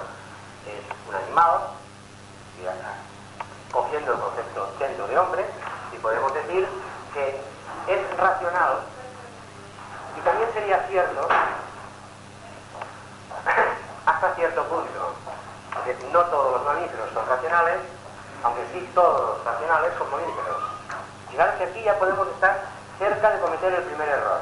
[0.69, 1.61] es un animal,
[3.73, 4.19] cogiendo el
[4.79, 5.45] dentro de hombre,
[5.93, 6.69] y podemos decir
[7.15, 7.41] que
[7.89, 8.81] es racional,
[10.17, 11.29] y también sería cierto
[14.07, 15.15] hasta cierto punto,
[15.85, 17.79] que no todos los mamíferos son racionales,
[18.43, 20.63] aunque sí todos los racionales son mamíferos.
[21.31, 22.63] Fijaros que aquí ya podemos estar
[22.99, 24.41] cerca de cometer el primer error.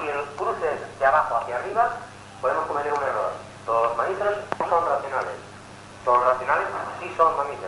[0.00, 1.90] Si el cruce es de abajo hacia arriba,
[2.40, 3.32] podemos cometer un error.
[3.66, 5.34] Todos los mamíferos son racionales.
[6.04, 6.66] Todos los racionales
[7.00, 7.59] sí son mamíferos.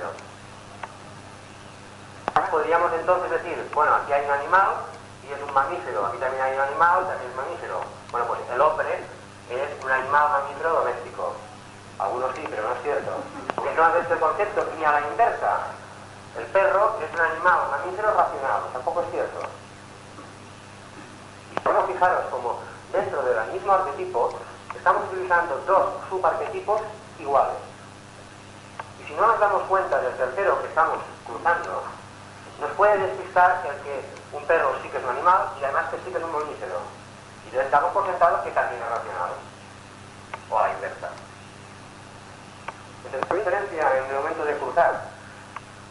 [2.52, 4.68] Podríamos entonces decir, bueno, aquí hay un animal
[5.26, 7.80] y es un mamífero, aquí también hay un animal, también es mamífero.
[8.10, 9.00] Bueno, pues el hombre
[9.48, 11.32] es un animal mamífero doméstico.
[11.98, 13.10] Algunos sí, pero no es cierto.
[13.56, 15.60] Porque no es este concepto ni a la inversa.
[16.36, 19.40] El perro es un animal mamífero racional, tampoco es cierto.
[21.56, 22.60] Y bueno, fijaros como
[22.92, 24.38] dentro del mismo arquetipo
[24.76, 26.82] estamos utilizando dos subarquetipos
[27.18, 27.56] iguales.
[29.00, 32.01] Y si no nos damos cuenta del tercero que estamos cruzando,
[32.62, 35.96] nos puede despistar el que un perro sí que es un animal y además que
[35.98, 36.78] sí que es un mamífero.
[37.44, 39.30] Y entonces damos por sentado que también es racional.
[40.48, 41.08] O a la inversa.
[43.04, 45.02] Entonces, ¿qué diferencia en el momento de cruzar?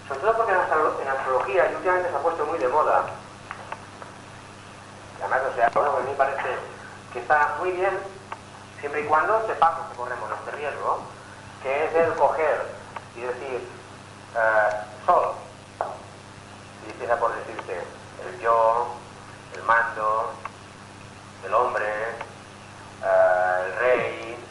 [0.07, 3.03] Sobre todo porque en astrología, y últimamente se ha puesto muy de moda,
[5.19, 6.57] además, o sea, bueno, a mí me parece
[7.13, 7.99] que está muy bien
[8.79, 10.99] siempre y cuando sepamos que corremos este riesgo,
[11.61, 12.65] que es el coger
[13.15, 13.69] y decir,
[14.35, 14.69] eh,
[15.05, 15.35] sol,
[16.85, 17.81] y empieza por decirte
[18.27, 18.95] el yo,
[19.55, 20.33] el mando,
[21.45, 21.85] el hombre,
[23.03, 24.45] eh, el rey,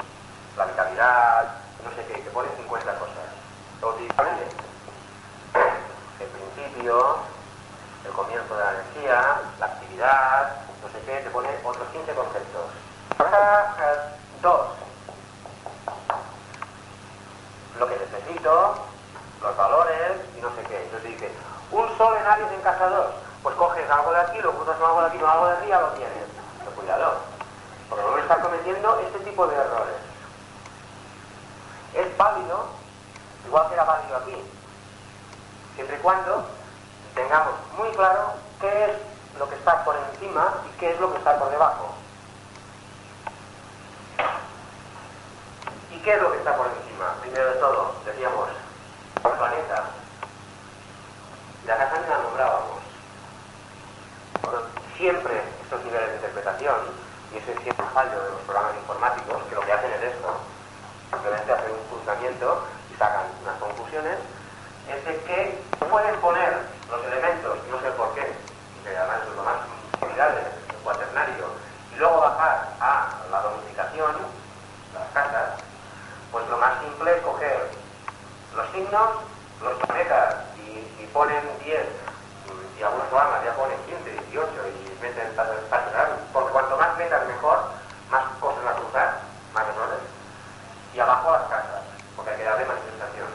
[0.56, 3.10] la vitalidad, no sé qué, que pone 50 cosas.
[6.20, 7.16] El principio,
[8.04, 12.70] el comienzo de la energía, la actividad, no sé qué, te pone otros 15 conceptos.
[13.18, 13.98] Ahora, eh,
[14.42, 14.66] dos.
[17.78, 18.86] Lo que necesito,
[19.40, 20.82] los valores y no sé qué.
[20.84, 21.32] Entonces dice,
[21.72, 23.06] un sol en Aries en casa 2.
[23.42, 25.80] Pues coges algo de aquí, lo juntas con algo de aquí, con algo de arriba,
[25.80, 26.24] lo tienes.
[26.58, 27.14] Pero cuidado,
[27.88, 29.96] porque no estás cometiendo este tipo de errores.
[31.94, 32.66] Es válido,
[33.46, 34.36] igual que era válido aquí,
[35.74, 36.44] siempre y cuando
[37.14, 41.18] tengamos muy claro qué es lo que está por encima y qué es lo que
[41.18, 41.94] está por debajo.
[45.90, 47.14] ¿Y qué es lo que está por encima?
[47.22, 48.48] Primero de todo, decíamos,
[49.24, 49.99] el planeta.
[51.70, 52.82] La casa ni la nombrábamos.
[54.98, 56.74] siempre estos niveles de interpretación,
[57.32, 60.34] y ese es siempre fallo de los programas informáticos, que lo que hacen es esto,
[61.14, 64.18] simplemente hacen un cruzamiento y sacan unas conclusiones,
[64.90, 66.58] es de que pueden poner
[66.90, 68.26] los elementos, no sé por qué,
[68.82, 69.62] que además es lo más
[70.00, 71.54] similar el cuaternario,
[71.94, 74.16] y luego bajar a la domesticación,
[74.92, 75.62] las casas,
[76.32, 77.70] pues lo más simple es coger
[78.56, 79.10] los signos,
[79.62, 80.49] los planetas,
[81.12, 81.86] ponen 10,
[82.78, 85.50] y algunos programas ya ponen 15, 18, y meten para
[86.32, 87.58] porque cuanto más metas mejor,
[88.10, 89.20] más cosas a cruzar,
[89.52, 89.98] más errores,
[90.94, 91.82] y abajo las casas,
[92.16, 93.26] porque hay que darle manifestación.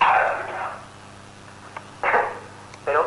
[2.84, 3.06] Pero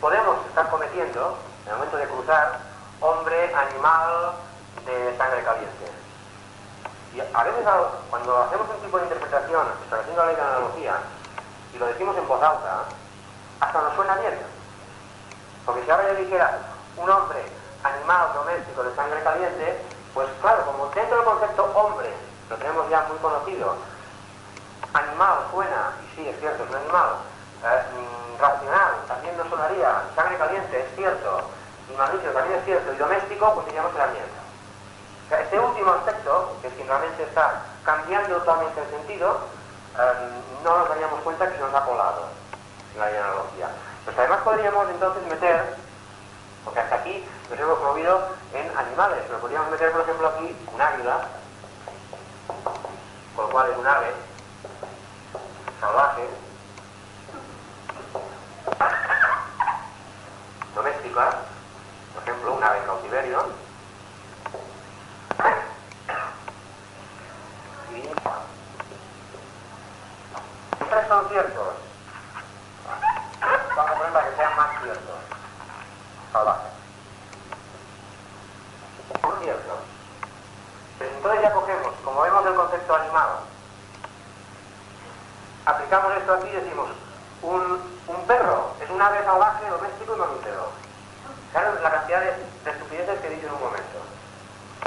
[0.00, 2.60] podemos estar cometiendo, en el momento de cruzar,
[3.00, 4.34] hombre, animal,
[4.86, 5.90] de sangre caliente.
[7.14, 7.64] Y a veces
[8.08, 10.94] cuando hacemos un tipo de interpretación estableciendo la ley de analogía
[11.74, 12.84] y lo decimos en voz alta,
[13.60, 14.38] hasta nos suena bien.
[15.64, 16.58] Porque si ahora yo dijera
[16.96, 17.44] un hombre,
[17.84, 19.82] animal, doméstico, de sangre caliente,
[20.14, 22.12] pues claro, como dentro del concepto hombre
[22.48, 23.76] lo tenemos ya muy conocido,
[24.92, 27.10] animal suena, y sí, es cierto, es un animal,
[27.64, 27.82] eh,
[28.40, 31.42] racional, también nos sonaría, sangre caliente, es cierto,
[31.88, 34.40] y mamífero también es cierto, y doméstico, pues diríamos herramienta
[35.38, 39.38] este último aspecto, que si realmente está cambiando totalmente el sentido,
[39.96, 42.39] em, no nos daríamos cuenta que se nos ha colado
[43.00, 43.68] la analogía.
[44.04, 45.74] Pues además podríamos entonces meter,
[46.64, 50.80] porque hasta aquí nos hemos movido en animales, pero podríamos meter, por ejemplo, aquí un
[50.80, 51.28] águila,
[53.34, 54.12] con lo cual es un ave
[55.80, 56.28] salvaje,
[60.74, 61.30] doméstica,
[62.14, 63.46] por ejemplo, un ave cautiverio,
[70.90, 71.74] tres son ciertos.
[73.76, 75.18] Vamos a poner para que sean más ciertos.
[76.32, 76.72] Salvajes.
[79.20, 79.78] Son ciertos.
[80.98, 83.40] Pero entonces ya cogemos, como vemos el concepto animado,
[85.66, 86.88] aplicamos esto aquí y decimos,
[87.42, 90.68] un, un perro es un ave salvaje, doméstico y mamífero.
[91.52, 92.26] Claro, la cantidad de,
[92.64, 93.98] de estupideces que he dicho en un momento.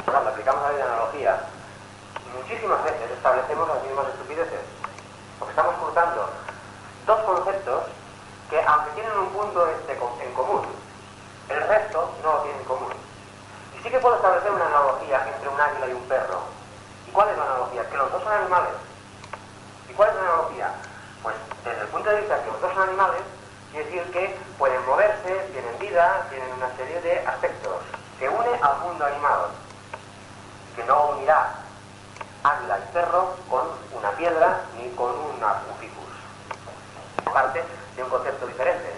[0.04, 1.40] Cuando aplicamos la ley de analogía,
[2.32, 4.60] muchísimas veces establecemos las mismas estupideces
[5.38, 6.30] porque estamos cruzando
[7.06, 7.84] dos conceptos
[8.50, 10.62] que, aunque tienen un punto en común,
[11.48, 12.92] el resto no lo tienen en común.
[13.73, 16.40] Y sí que puedo establecer una analogía entre un águila y un perro.
[17.06, 17.88] ¿Y cuál es la analogía?
[17.90, 18.72] Que los dos son animales.
[19.90, 20.70] ¿Y cuál es la analogía?
[21.22, 23.20] Pues desde el punto de vista que los dos son animales,
[23.70, 27.76] quiere decir que pueden moverse, tienen vida, tienen una serie de aspectos
[28.18, 29.40] que une al mundo animal,
[30.74, 31.50] que no unirá
[32.42, 37.32] águila y perro con una piedra ni con una, un ficus.
[37.34, 37.62] Parte
[37.96, 38.94] de un concepto diferente.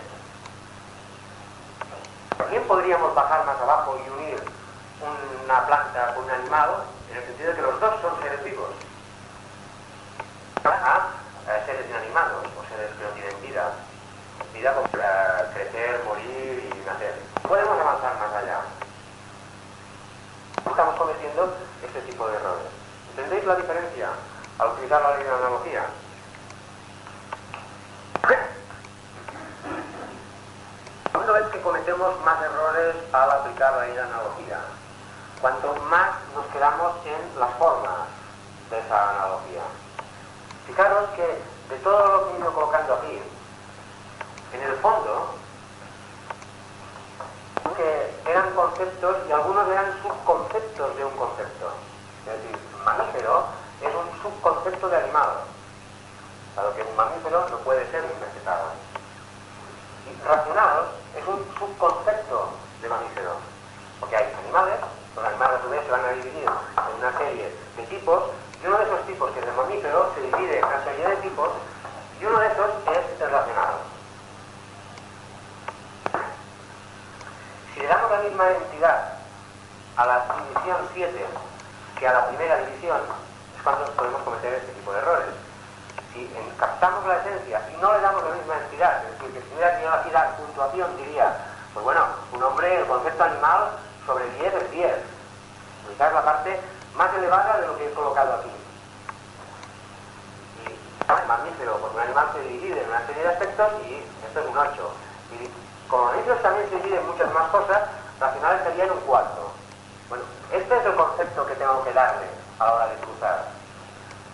[2.39, 4.56] También podríamos bajar más abajo y unir
[5.03, 6.71] una planta con un animal
[7.11, 8.71] en el sentido de que los dos son seres vivos.
[10.65, 11.11] A,
[11.65, 13.73] seres inanimados o seres que no tienen vida.
[14.53, 17.15] Vida para crecer, morir y nacer.
[17.47, 18.61] Podemos avanzar más allá.
[20.69, 21.55] Estamos cometiendo
[21.85, 22.67] este tipo de errores.
[23.11, 24.09] ¿Entendéis la diferencia
[24.59, 25.87] al utilizar la ley de analogía?
[31.13, 34.59] Cuando es que cometemos más errores al aplicar la ley de analogía?
[35.41, 38.09] Cuanto más nos quedamos en las formas
[38.71, 39.63] de esa analogía.
[40.67, 43.23] Fijaros que de todo lo que he ido colocando aquí,
[44.53, 45.35] en el fondo,
[47.77, 51.69] que eran conceptos y algunos eran subconceptos de un concepto.
[52.27, 53.45] Es decir, mamífero
[53.83, 55.29] es un subconcepto de animal,
[56.57, 58.61] dado que un mamífero no puede ser un vegetal.
[60.09, 62.49] Y racional es un subconcepto
[62.81, 63.33] de mamífero,
[64.01, 64.81] porque hay animales,
[65.25, 68.23] animales a su vez se van a dividir en una serie de tipos,
[68.63, 71.17] y uno de esos tipos, que es el mamífero, se divide en una serie de
[71.17, 71.51] tipos,
[72.21, 73.75] y uno de esos es el racional.
[77.75, 79.13] Si le damos la misma entidad
[79.97, 81.27] a la división 7
[81.99, 83.01] que a la primera división,
[83.57, 85.29] es cuando podemos cometer este tipo de errores.
[86.13, 89.55] Si captamos la esencia y no le damos la misma entidad, es decir, que si
[89.55, 91.37] hubiera tenido aquí la puntuación diría,
[91.75, 93.71] pues bueno, un hombre, el concepto animal
[94.07, 94.93] sobre 10 es 10.
[95.89, 96.61] Ubicar la parte
[96.95, 98.51] más elevada de lo que he colocado aquí.
[100.65, 104.47] Y mamífero, porque un animal se divide en una serie de aspectos y esto es
[104.47, 104.91] un 8.
[105.33, 107.83] Y como mamíferos también se dividen muchas más cosas,
[108.21, 109.29] racionales serían un 4.
[110.09, 112.27] Bueno, este es el concepto que tengo que darle
[112.59, 113.45] a la hora de cruzar.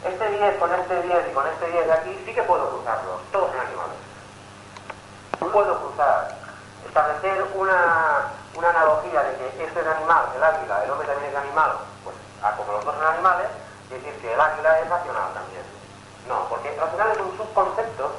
[0.05, 3.21] Este 10 con este 10 y con este 10 de aquí sí que puedo cruzarlos,
[3.31, 3.97] todos son animales.
[5.53, 6.37] Puedo cruzar,
[6.87, 11.37] establecer una, una analogía de que este es animal, el águila, el hombre también es
[11.37, 11.73] animal,
[12.05, 12.17] pues
[12.57, 13.49] como los dos son animales,
[13.89, 15.63] decir que el águila es racional también.
[16.29, 18.13] No, porque racional es un subconcepto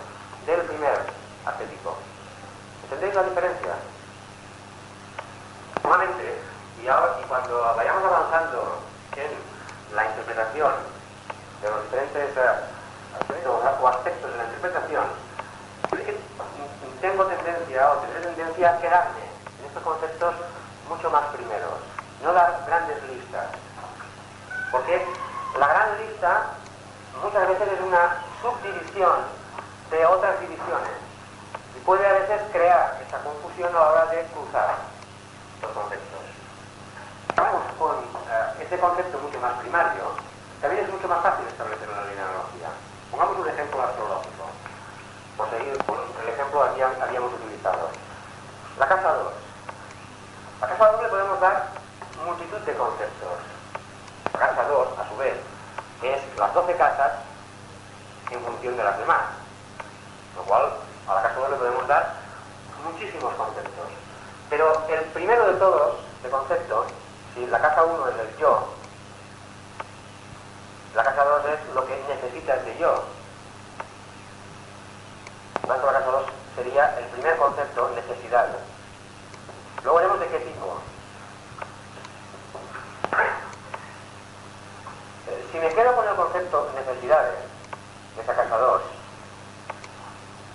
[0.46, 1.00] del primer
[1.46, 1.96] arquetipo.
[2.84, 3.76] ¿Entendéis la diferencia?
[5.84, 6.42] Nuevamente,
[6.82, 8.80] y, ahora, y cuando vayamos avanzando
[9.16, 10.72] en la interpretación
[11.62, 12.38] de los diferentes
[13.20, 15.06] aspectos o aspectos de la interpretación,
[17.02, 19.23] tengo tendencia o tendré tendencia a quedarme
[19.74, 20.36] estos conceptos
[20.88, 21.82] mucho más primeros,
[22.22, 23.48] no dar grandes listas.
[24.72, 25.04] Porque
[25.58, 26.54] la gran lista
[27.24, 29.26] muchas veces es una subdivisión
[29.90, 30.94] de otras divisiones
[31.76, 34.78] y puede a veces crear esa confusión a la hora de cruzar
[35.64, 36.22] los conceptos.
[37.36, 40.14] Vamos con uh, este concepto mucho más primario,
[40.62, 42.70] también es mucho más fácil establecer una analogía.
[43.10, 44.46] Pongamos un ejemplo astrológico,
[45.36, 47.90] por seguir por el ejemplo que habíamos utilizado.
[48.78, 49.43] La casa 2.
[50.64, 51.68] A casa 2 le podemos dar
[52.26, 53.38] multitud de conceptos.
[54.32, 55.36] La casa 2, a su vez,
[56.02, 57.12] es las 12 casas
[58.32, 59.24] en función de las demás.
[60.38, 60.72] Lo cual,
[61.10, 62.14] a la casa 2 le podemos dar
[62.82, 63.88] muchísimos conceptos.
[64.50, 66.88] Pero el primero de todos, de conceptos,
[67.36, 68.70] si la casa 1 es el yo,
[70.96, 73.04] la casa 2 es lo que necesita de yo.
[75.60, 78.48] Por tanto, la casa 2 sería el primer concepto, necesidad.
[79.84, 80.78] Luego veremos de qué tipo.
[85.28, 87.36] Eh, si me quedo con el concepto necesidades
[88.16, 88.82] de esa casa 2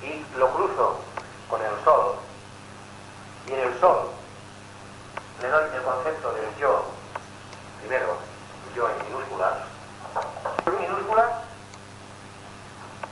[0.03, 1.01] y lo cruzo
[1.51, 2.17] con el sol,
[3.47, 4.11] y en el sol
[5.43, 6.85] le doy el concepto del yo,
[7.81, 8.17] primero,
[8.75, 9.59] yo en minúsculas,
[10.67, 11.31] en minúsculas,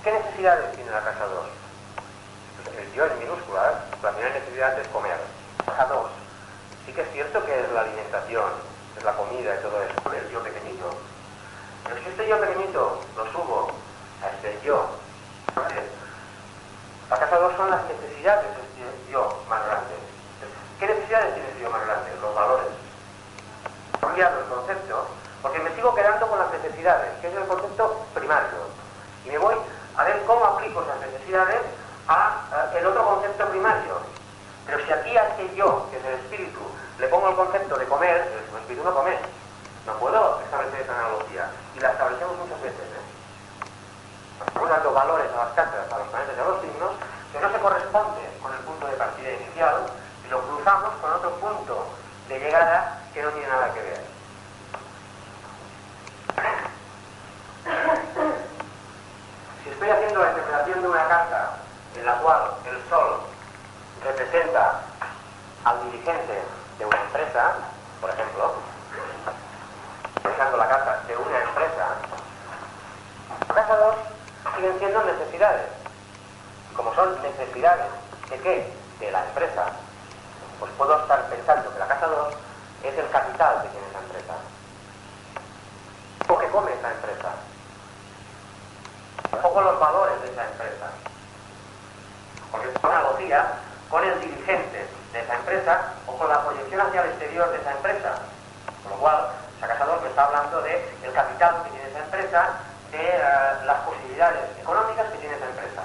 [0.02, 1.46] ¿qué necesidades tiene la casa 2?
[2.64, 5.35] Pues el yo en minúsculas, la primera necesidad es comer.
[5.66, 6.10] Casa 2,
[6.86, 8.50] sí que es cierto que es la alimentación,
[8.96, 10.90] es la comida y todo eso, el yo pequeñito.
[11.84, 13.70] Pero si este yo pequeñito lo subo
[14.22, 14.88] a este yo,
[17.10, 19.94] la casa 2 son las necesidades de este yo más grande.
[20.80, 22.10] ¿Qué necesidades tiene ese yo más grande?
[22.20, 22.66] Los valores.
[23.94, 25.06] He cambiado el concepto
[25.42, 28.66] porque me sigo quedando con las necesidades, que es el concepto primario.
[29.24, 29.54] Y me voy
[29.96, 31.60] a ver cómo aplico esas necesidades
[32.08, 34.15] a, el otro concepto primario.
[34.66, 36.60] Pero si aquí a este yo, que es el espíritu,
[36.98, 39.16] le pongo el concepto de comer, el espíritu no come.
[39.86, 41.50] No puedo establecer esa analogía.
[41.76, 42.80] Y la establecemos muchas veces.
[42.80, 44.44] ¿eh?
[44.46, 46.92] Estamos dando valores a las cartas, a los planetas y a los signos,
[47.32, 49.86] que no se corresponde con el punto de partida inicial,
[50.26, 51.86] y lo cruzamos con otro punto
[52.28, 54.00] de llegada que no tiene nada que ver.
[59.62, 61.58] Si estoy haciendo la interpretación de una carta
[61.96, 63.20] en la cual el sol
[64.04, 64.82] representa
[65.64, 66.42] al dirigente
[66.78, 67.00] de una
[68.00, 68.54] por ejemplo,
[70.24, 71.86] dejando la carta de una empresa,
[73.54, 73.94] casa 2
[74.56, 75.66] siguen siendo necesidades.
[76.74, 77.86] Como son necesidades
[78.30, 78.72] de qué?
[79.00, 79.66] De la empresa,
[80.58, 82.34] pues puedo estar pensando que la casa 2
[82.84, 84.34] es el capital que tiene esa empresa.
[86.28, 87.28] O que come esa empresa.
[89.42, 90.86] Poco los valores de esa empresa.
[92.50, 93.02] Porque es una
[93.90, 97.72] con el dirigente de esa empresa o con la proyección hacia el exterior de esa
[97.72, 98.18] empresa.
[98.82, 99.28] Con lo cual,
[99.60, 102.48] Sacasador me está hablando del el capital que tiene esa empresa,
[102.90, 103.20] de eh,
[103.64, 105.82] las posibilidades económicas que tiene esa empresa.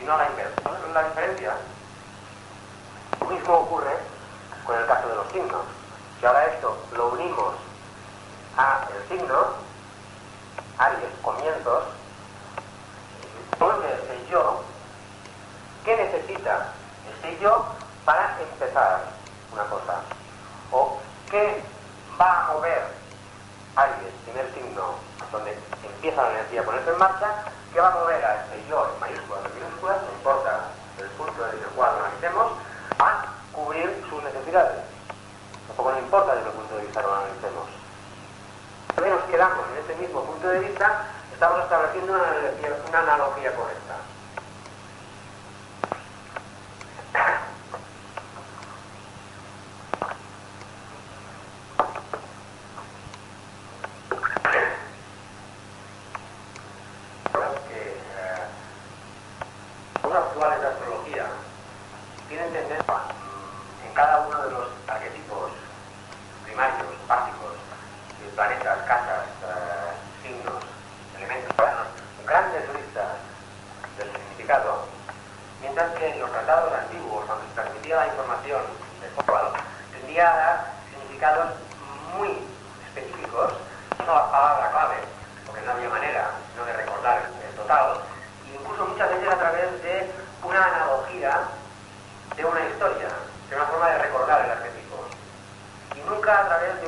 [0.00, 0.62] Y no la inversa.
[0.94, 1.52] La diferencia.
[3.20, 3.96] Lo mismo ocurre
[4.64, 5.64] con el caso de los signos.
[6.18, 7.54] Si ahora esto lo unimos
[8.56, 9.54] a el signo,
[10.78, 11.84] Aries, comienzos,
[13.52, 14.62] entonces el yo,
[15.84, 16.72] ¿qué necesita
[17.10, 17.77] este yo
[18.08, 19.04] para empezar
[19.52, 20.00] una cosa?
[20.72, 20.96] ¿O
[21.30, 21.62] qué
[22.18, 22.82] va a mover
[23.76, 24.94] Aries, primer signo,
[25.30, 25.52] donde
[25.84, 27.28] empieza la energía a ponerse en marcha,
[27.70, 30.60] ¿qué va a mover a este yo en mayúsculas o minúsculas, no importa
[30.96, 32.52] el punto en el cual analicemos,
[32.98, 34.80] a cubrir sus necesidades?
[35.66, 37.68] Tampoco no importa desde el punto de vista que lo analicemos.
[38.96, 42.24] Si nos quedamos en ese mismo punto de vista, estamos estableciendo una
[42.88, 44.07] una analogía correcta.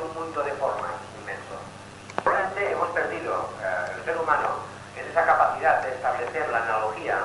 [0.01, 0.91] un mundo de formas
[1.21, 1.57] inmenso.
[2.23, 4.49] Probablemente hemos perdido, eh, el ser humano,
[4.97, 7.19] en esa capacidad de establecer la analogía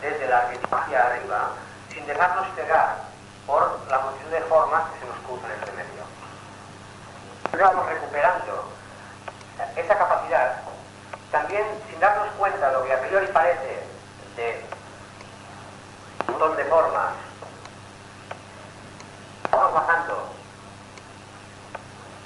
[0.00, 1.50] desde la arquitectura hacia arriba,
[1.90, 2.96] sin dejarnos cegar
[3.46, 6.02] por la multitud de formas que se nos cruzan entre medio.
[7.52, 8.64] Estamos recuperando
[9.76, 10.56] esa capacidad,
[11.30, 13.82] también sin darnos cuenta de lo que a priori parece
[14.36, 14.64] de
[16.26, 17.12] un montón de formas,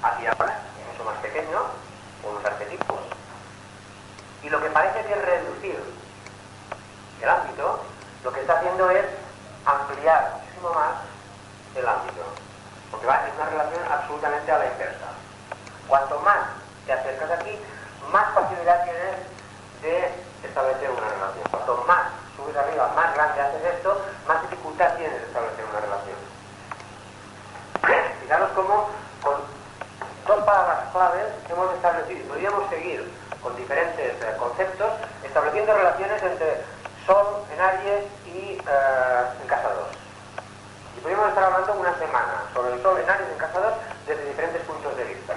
[0.02, 0.58] hacia ahora,
[0.90, 1.58] mucho más pequeño,
[2.22, 2.98] con unos arquetipos.
[4.42, 5.78] Y lo que parece que es reducir
[7.20, 7.80] el ámbito,
[8.24, 9.04] lo que está haciendo es
[9.64, 10.94] ampliar muchísimo más
[11.74, 12.22] el ámbito.
[12.90, 15.06] Porque va en una relación absolutamente a la inversa.
[15.86, 16.38] Cuanto más
[16.86, 17.58] te acercas aquí,
[18.10, 19.16] más facilidad tienes
[19.82, 20.12] de
[20.46, 21.44] establecer una relación.
[21.50, 26.18] Cuanto más subes arriba, más grande haces esto, más dificultad tienes de establecer una relación.
[28.22, 28.88] Fijaros cómo
[30.50, 33.06] palabras claves que hemos establecido y podríamos seguir
[33.40, 34.90] con diferentes eh, conceptos
[35.22, 36.58] estableciendo relaciones entre
[37.06, 39.86] Sol en Aries y eh, en Casa 2.
[40.98, 43.74] Y podríamos estar hablando una semana sobre el Sol en Aries en Casa 2
[44.08, 45.34] desde diferentes puntos de vista.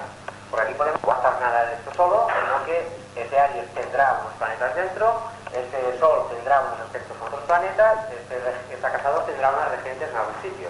[0.49, 2.81] Por aquí podemos guardar nada de esto solo, sino que
[3.13, 5.21] ese Aries tendrá unos planetas dentro,
[5.53, 8.41] ese Sol tendrá unos aspectos con otros planetas, este,
[8.73, 10.69] esta Casa 2 tendrá unas regentes en algún sitio.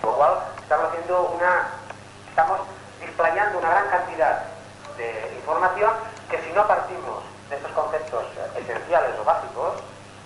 [0.00, 0.32] Con lo cual,
[0.64, 1.79] estamos haciendo una
[2.40, 2.60] estamos
[2.98, 4.44] displayando una gran cantidad
[4.96, 5.90] de información
[6.30, 7.20] que si no partimos
[7.50, 8.24] de estos conceptos
[8.56, 9.74] esenciales o básicos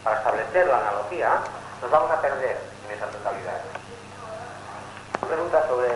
[0.05, 1.41] para establecer la analogía,
[1.83, 2.57] nos vamos a perder
[2.87, 3.59] en esa totalidad.
[5.27, 5.91] Preguntas sobre,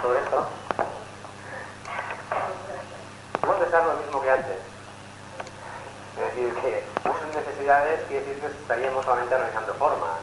[0.00, 0.48] sobre esto?
[3.42, 4.56] Podemos pensar lo mismo que antes.
[6.16, 10.16] Es decir, que muchas necesidades quiere decir que estaríamos solamente analizando formas.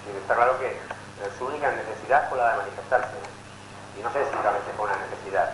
[0.00, 3.33] Es decir, está claro que eh, su única necesidad fue la de manifestarse
[3.98, 5.50] y no sé si realmente fue una necesidad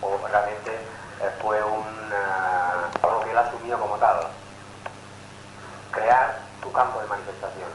[0.00, 4.28] o realmente eh, fue un eh, algo que él ha asumió como tal.
[5.90, 7.70] Crear su campo de manifestación.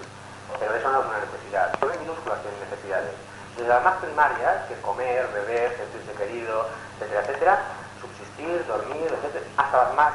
[0.60, 1.72] Pero eso no es una necesidad.
[1.80, 3.12] Son minúsculas tienen necesidades.
[3.56, 7.60] Desde las más primarias, que comer, beber, sentirse querido, etcétera, etcétera,
[8.00, 10.14] subsistir, dormir, etcétera, hasta las más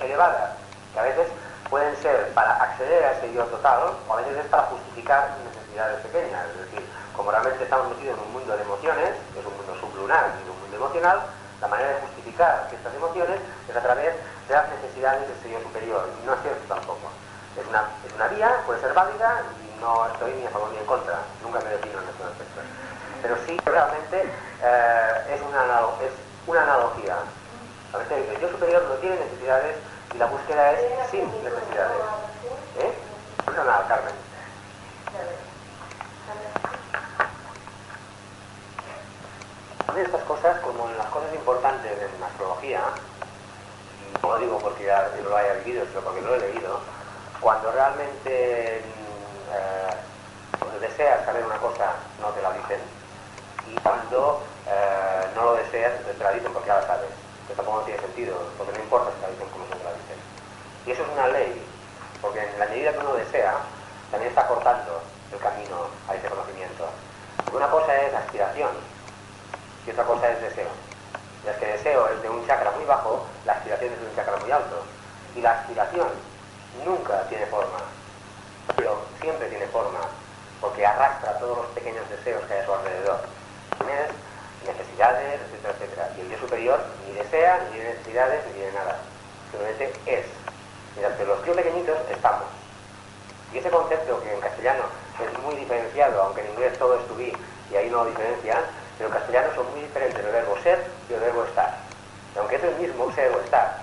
[0.00, 0.50] elevadas,
[0.92, 1.28] que a veces
[1.68, 6.00] pueden ser para acceder a ese yo total o a veces es para justificar necesidades
[6.00, 6.88] pequeñas, es decir,
[7.20, 10.48] como realmente estamos metidos en un mundo de emociones, que es un mundo sublunar y
[10.48, 11.20] un mundo emocional,
[11.60, 13.36] la manera de justificar estas emociones
[13.68, 14.16] es a través
[14.48, 17.12] de las necesidades del sello superior, y no es cierto tampoco.
[17.60, 20.78] Es una, es una vía, puede ser válida, y no estoy ni a favor ni
[20.78, 22.64] en contra, nunca me defino en estos aspectos.
[23.20, 25.60] Pero sí, realmente eh, es, una,
[26.00, 26.16] es
[26.48, 27.20] una analogía.
[27.92, 29.76] A veces el yo superior no tiene necesidades
[30.14, 32.00] y la búsqueda es sin necesidades.
[32.80, 32.96] ¿Eh?
[33.44, 34.29] Pues nada, Carmen.
[39.94, 42.80] De estas cosas, como en las cosas importantes en astrología,
[44.22, 46.80] no lo digo porque ya lo haya vivido, sino porque lo he leído,
[47.40, 49.94] cuando realmente eh,
[50.80, 52.80] deseas saber una cosa, no te la dicen,
[53.66, 57.10] y cuando eh, no lo deseas, te la dicen porque ya la sabes.
[57.48, 59.90] Que tampoco tiene sentido, porque no importa si te la dicen como se te la
[59.90, 60.18] dicen.
[60.86, 61.66] Y eso es una ley,
[62.22, 63.54] porque en la medida que uno desea,
[64.10, 66.86] también está cortando el camino a ese conocimiento.
[67.44, 68.89] Porque una cosa es aspiración
[69.90, 70.68] y otra cosa es deseo.
[71.44, 74.14] Y es que deseo es de un chakra muy bajo, la aspiración es de un
[74.14, 74.84] chakra muy alto.
[75.34, 76.06] Y la aspiración
[76.84, 77.78] nunca tiene forma,
[78.76, 79.98] pero siempre tiene forma,
[80.60, 83.20] porque arrastra todos los pequeños deseos que hay a su alrededor.
[84.64, 86.10] Necesidades, etcétera.
[86.16, 88.98] Y el yo superior ni desea, ni tiene necesidades, ni tiene nada.
[89.50, 90.26] Simplemente es.
[90.94, 92.44] Mientras que los tíos pequeñitos estamos.
[93.52, 94.84] Y ese concepto que en castellano
[95.18, 97.32] es muy diferenciado, aunque en inglés todo es to be,
[97.70, 98.62] y ahí no diferencian,
[99.00, 101.74] pero en castellano son muy diferentes el verbo ser y el verbo estar.
[102.36, 103.78] Aunque es el mismo ser o estar,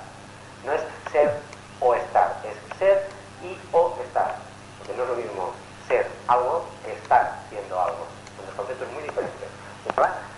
[0.64, 1.34] no es ser
[1.80, 3.10] o estar, es ser
[3.42, 4.36] y o estar.
[4.78, 5.54] Porque no es lo mismo
[5.88, 8.06] ser algo que estar siendo algo.
[8.38, 9.50] Son dos conceptos muy diferentes.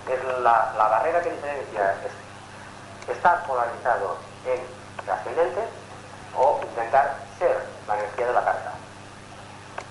[0.08, 4.16] Es la, la barrera que diferencia es estar polarizado
[4.46, 4.62] en
[5.04, 5.60] trascendente
[6.38, 8.72] o intentar ser la energía de la carta.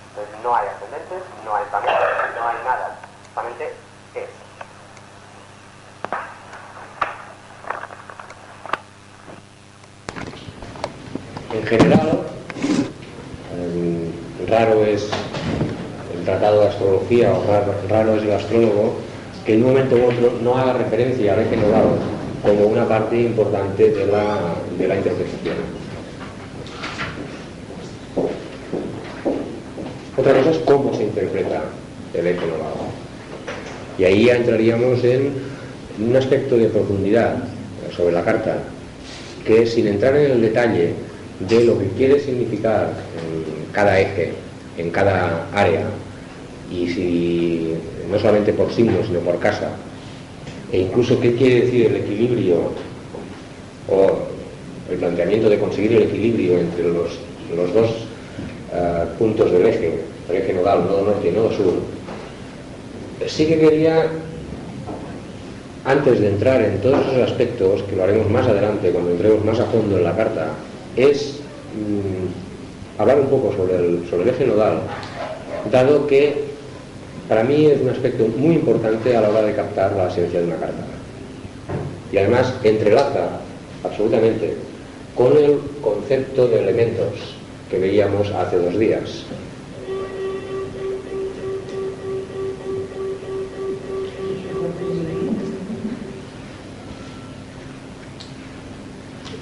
[0.09, 2.95] Entonces no hay ascendentes, no hay planetas, no hay nada.
[3.35, 3.75] Solamente
[4.15, 4.48] es.
[11.51, 12.19] En general,
[14.47, 15.09] raro es
[16.15, 17.43] el tratado de astrología o
[17.89, 18.93] raro, es el astrólogo
[19.45, 21.87] que en un momento u otro no haga referencia al eje nodal
[22.43, 25.55] como una parte importante de la, de la interpretación.
[30.17, 31.63] Otra cosa es cómo se interpreta
[32.13, 32.73] el eje nodal.
[33.97, 35.33] Y ahí ya entraríamos en
[35.99, 37.37] un aspecto de profundidad
[37.95, 38.57] sobre la carta,
[39.45, 41.08] que sin entrar en el detalle
[41.39, 44.33] de lo que quiere significar en cada eje,
[44.77, 45.85] en cada área,
[46.71, 47.73] y si
[48.11, 49.69] no solamente por signos, sino por casa,
[50.71, 52.71] e incluso qué quiere decir el equilibrio
[53.87, 54.11] o
[54.91, 57.19] el planteamiento de conseguir el equilibrio entre los,
[57.55, 57.89] los dos
[58.73, 61.73] eh, puntos del eje, el eje nodal, nodo norte y nodo sur,
[63.27, 64.07] sí que quería,
[65.85, 69.59] antes de entrar en todos esos aspectos, que lo haremos más adelante cuando entremos más
[69.59, 70.49] a fondo en la carta,
[70.95, 71.39] es
[71.75, 74.79] mm, hablar un poco sobre el, sobre el eje nodal,
[75.71, 76.49] dado que
[77.27, 80.47] para mí es un aspecto muy importante a la hora de captar la esencia de
[80.47, 80.83] una carta.
[82.11, 83.29] Y además entrelaza
[83.83, 84.55] absolutamente
[85.15, 87.35] con el concepto de elementos
[87.69, 89.25] que veíamos hace dos días.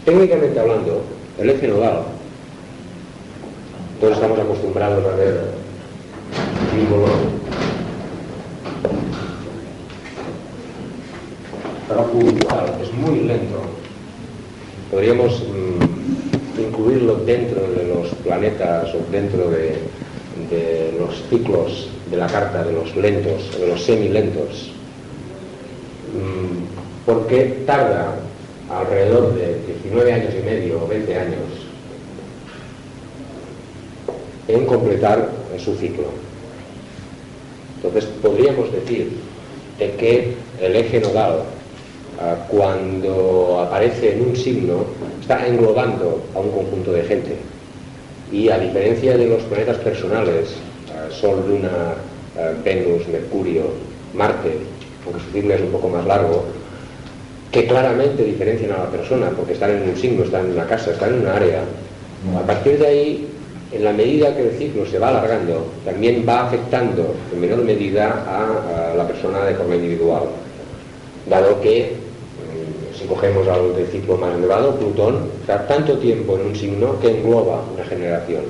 [0.03, 1.03] Técnicamente hablando,
[1.39, 2.03] el eje nodal,
[3.99, 5.41] todos estamos acostumbrados a ver
[6.71, 7.07] símbolo
[11.87, 13.61] pero puntual, es muy lento.
[14.91, 19.77] Podríamos mm, incluirlo dentro de los planetas o dentro de,
[20.99, 24.71] los ciclos de la carta, de los lentos, de los semilentos,
[26.13, 28.15] mm, porque tarda
[28.69, 31.39] alrededor de 19 años y medio o 20 años
[34.47, 36.05] en completar su ciclo.
[37.77, 39.11] Entonces podríamos decir
[39.77, 41.43] de que el eje nodal,
[42.19, 44.85] ah, cuando aparece en un signo,
[45.21, 47.35] está englobando a un conjunto de gente.
[48.31, 50.49] Y a diferencia de los planetas personales,
[50.91, 51.93] ah, Sol, Luna,
[52.37, 53.63] ah, Venus, Mercurio,
[54.13, 54.57] Marte,
[55.05, 56.45] aunque su ciclo es un poco más largo,
[57.51, 60.91] que claramente diferencian a la persona, porque están en un signo, están en una casa,
[60.91, 61.61] están en un área.
[62.37, 63.27] A partir de ahí,
[63.71, 68.23] en la medida que el ciclo se va alargando, también va afectando en menor medida
[68.27, 70.23] a, la persona de forma individual,
[71.29, 76.47] dado que, mm, si cogemos al del ciclo más elevado, Plutón está tanto tiempo en
[76.47, 78.43] un signo que engloba una generación.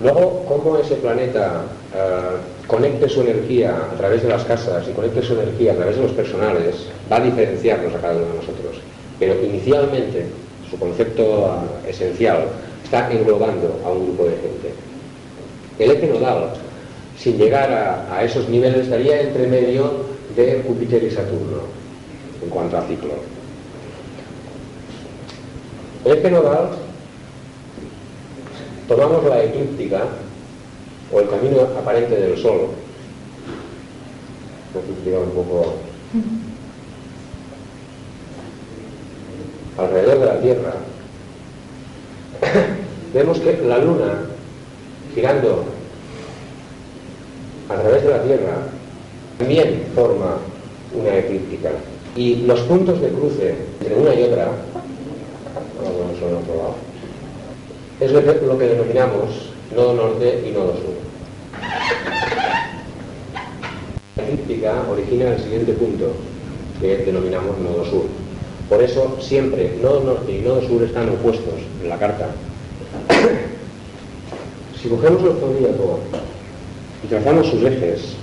[0.00, 1.62] Luego, cómo ese planeta
[1.96, 5.96] eh, conecte su energía a través de las casas y conecte su energía a través
[5.96, 8.80] de los personales, va a diferenciarnos a cada uno de nosotros.
[9.18, 10.26] Pero inicialmente,
[10.68, 12.48] su concepto ah, esencial
[12.84, 14.74] está englobando a un grupo de gente.
[15.78, 16.50] El eje nodal,
[17.18, 17.72] sin llegar
[18.10, 20.04] a, esos niveles, estaría entre medio
[20.36, 21.62] de Júpiter y Saturno,
[22.42, 23.14] en cuanto a ciclo.
[26.04, 26.68] El eje nodal,
[28.86, 30.02] tomamos la eclíptica,
[31.12, 32.70] o el camino aparente del solo.
[34.74, 35.74] No un poco.
[39.78, 40.74] Alrededor de la Tierra
[43.14, 44.22] vemos que la Luna,
[45.14, 45.64] girando
[47.68, 48.56] a través de la Tierra,
[49.38, 50.38] también forma
[50.94, 51.70] una eclíptica.
[52.16, 54.50] Y los puntos de cruce entre una y otra,
[58.00, 60.94] es lo que denominamos nodo norte y nodo sur.
[64.16, 66.12] La eclíptica origina el siguiente punto,
[66.80, 68.04] que denominamos nodo sur.
[68.68, 72.28] Por eso siempre nodo norte y nodo sur están opuestos en la carta.
[74.82, 75.98] Si cogemos el zodíaco
[77.02, 78.14] y trazamos sus ejes,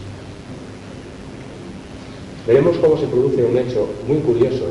[2.47, 4.67] veremos cómo se produce un hecho muy curioso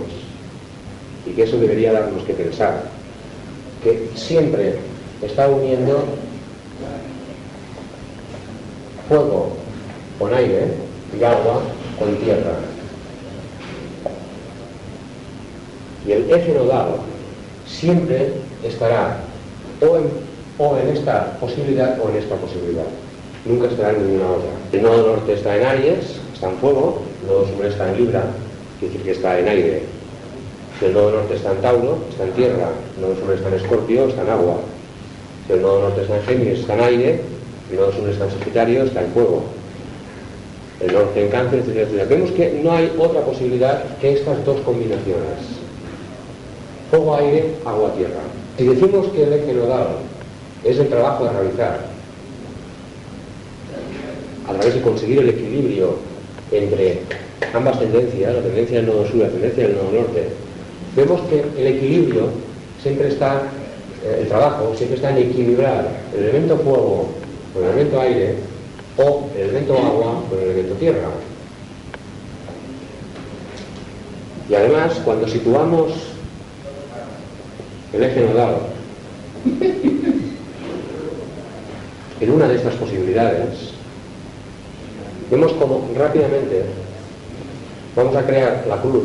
[1.26, 2.84] y que eso debería darnos que pensar,
[3.82, 4.76] que siempre
[5.20, 6.04] está uniendo
[9.08, 9.50] fuego
[10.18, 10.68] con aire
[11.18, 11.62] y agua
[11.98, 12.56] con tierra.
[16.06, 16.96] Y el eje nodal
[17.66, 18.32] siempre
[18.64, 19.18] estará
[19.80, 20.04] o en,
[20.58, 22.84] o en esta posibilidad o en esta posibilidad.
[23.44, 24.50] Nunca estará en ninguna otra.
[24.72, 28.24] El nodo norte está en Aries, está en fuego, el nodo sur está en Libra,
[28.78, 29.82] quiere decir que está en aire.
[30.80, 34.08] El nodo norte está en Tauro, está en tierra, el nodo sur está en Escorpio,
[34.08, 34.56] está en agua.
[35.46, 37.20] Si el nodo norte está en Géminis, está en aire,
[37.70, 39.42] el nodo sur está en Sagitario, está en fuego.
[40.80, 42.04] El norte en cáncer, etcétera.
[42.04, 45.61] Vemos que no hay otra posibilidad que estas dos combinaciones.
[46.92, 48.20] Fuego, aire, agua, tierra.
[48.58, 49.96] Si decimos que el eje nodal
[50.62, 51.86] es el trabajo a realizar
[54.46, 55.94] a través de conseguir el equilibrio
[56.50, 57.00] entre
[57.54, 60.28] ambas tendencias, la tendencia del nodo sur y la tendencia del nodo norte,
[60.94, 62.28] vemos que el equilibrio
[62.82, 63.44] siempre está,
[64.04, 67.08] eh, el trabajo siempre está en equilibrar el elemento fuego
[67.54, 68.34] con el elemento aire
[68.98, 71.08] o el elemento agua con el elemento tierra.
[74.50, 76.11] Y además, cuando situamos
[77.92, 78.56] el eje nodal
[82.20, 83.72] en una de estas posibilidades,
[85.30, 86.64] vemos como rápidamente
[87.96, 89.04] vamos a crear la cruz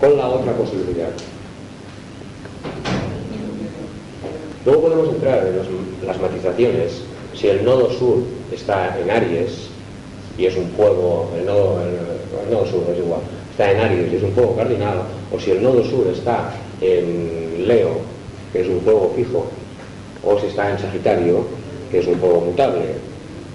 [0.00, 1.10] con la otra posibilidad.
[4.64, 7.02] Luego podemos entrar en las matizaciones.
[7.34, 8.18] Si el nodo sur
[8.52, 9.68] está en Aries
[10.38, 13.20] y es un fuego, el nodo, el nodo sur es igual,
[13.60, 16.50] está en Aries y es un fuego cardinal, o si el nodo sur está
[16.80, 18.00] en Leo,
[18.54, 19.46] que es un fuego fijo,
[20.24, 21.44] o si está en Sagitario,
[21.90, 22.80] que es un fuego mutable.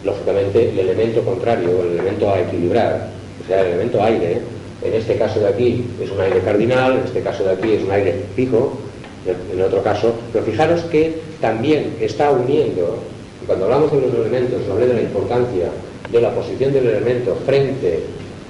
[0.04, 3.10] Lógicamente, el elemento contrario, el elemento a equilibrar,
[3.44, 4.42] o sea, el elemento aire,
[4.84, 7.84] en este caso de aquí es un aire cardinal, en este caso de aquí es
[7.84, 8.78] un aire fijo,
[9.26, 13.00] en otro caso, pero fijaros que también está uniendo,
[13.48, 15.70] cuando hablamos de los elementos, hablé de la importancia
[16.12, 18.02] de la posición del elemento frente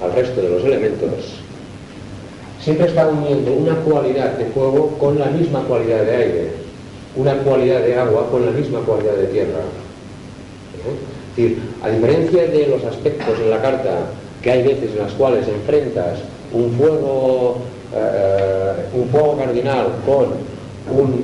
[0.02, 1.45] al resto de los elementos,
[2.66, 6.50] siempre está uniendo una cualidad de fuego con la misma cualidad de aire,
[7.14, 9.60] una cualidad de agua con la misma cualidad de tierra.
[10.74, 10.90] ¿Eh?
[11.30, 13.90] Es decir, a diferencia de los aspectos en la carta,
[14.42, 16.18] que hay veces en las cuales enfrentas
[16.52, 17.58] un fuego,
[17.94, 20.24] eh, un fuego cardinal con,
[20.98, 21.22] un-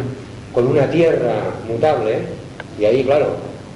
[0.54, 1.34] con una tierra
[1.68, 2.18] mutable,
[2.78, 3.30] y ahí, claro,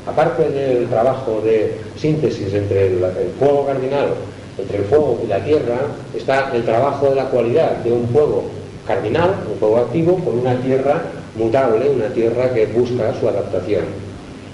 [0.07, 3.01] aparte del trabajo de síntesis entre el
[3.41, 4.11] fuego cardinal,
[4.59, 5.79] entre el fuego y la tierra,
[6.17, 8.45] está el trabajo de la cualidad de un fuego
[8.87, 11.03] cardinal, un fuego activo, con una tierra
[11.35, 13.85] mutable, una tierra que busca su adaptación.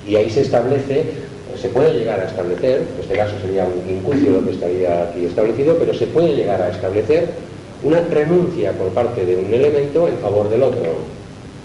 [0.07, 1.05] Y ahí se establece,
[1.61, 5.24] se puede llegar a establecer, en este caso sería un incucio lo que estaría aquí
[5.26, 7.28] establecido, pero se puede llegar a establecer
[7.84, 10.82] una renuncia por parte de un elemento en favor del otro.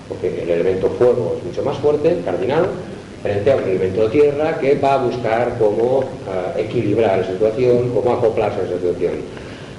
[0.10, 2.68] Porque el elemento fuego es mucho más fuerte, cardinal,
[3.28, 8.14] frente a un elemento tierra que va a buscar cómo ah, equilibrar esa situación, cómo
[8.14, 9.14] acoplarse a esa situación.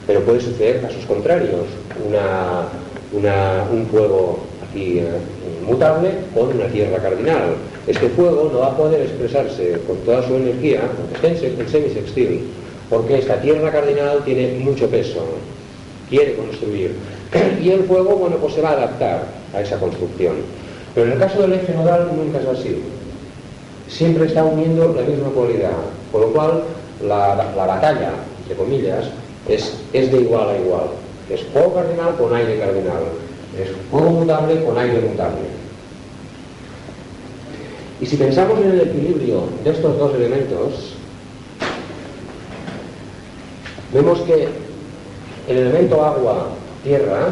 [0.06, 1.64] Pero puede suceder casos contrarios,
[3.72, 5.06] un fuego aquí eh,
[5.66, 7.56] mutable con una tierra cardinal.
[7.86, 10.82] Este fuego no va a poder expresarse con toda su energía,
[11.22, 12.42] en semisextil,
[12.90, 15.24] porque esta tierra cardinal tiene mucho peso,
[16.10, 16.92] quiere construir.
[17.62, 19.22] Y el fuego, bueno, pues se va a adaptar
[19.54, 20.34] a esa construcción.
[20.94, 22.82] Pero en el caso del eje nodal nunca es así
[23.88, 25.72] siempre está uniendo la misma cualidad,
[26.12, 26.62] con lo cual
[27.06, 28.12] la, la batalla,
[28.42, 29.06] entre comillas,
[29.48, 30.88] es, es de igual a igual.
[31.30, 33.02] Es fuego cardinal con aire cardinal,
[33.58, 35.58] es fuego mutable con aire mutable.
[38.00, 40.94] Y si pensamos en el equilibrio de estos dos elementos,
[43.92, 44.48] vemos que
[45.48, 47.28] el elemento agua-tierra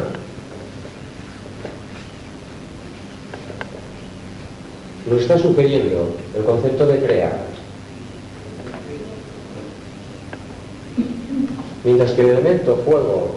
[5.09, 7.37] nos está sugiriendo el concepto de crear.
[11.83, 13.35] Mientras que el elemento fuego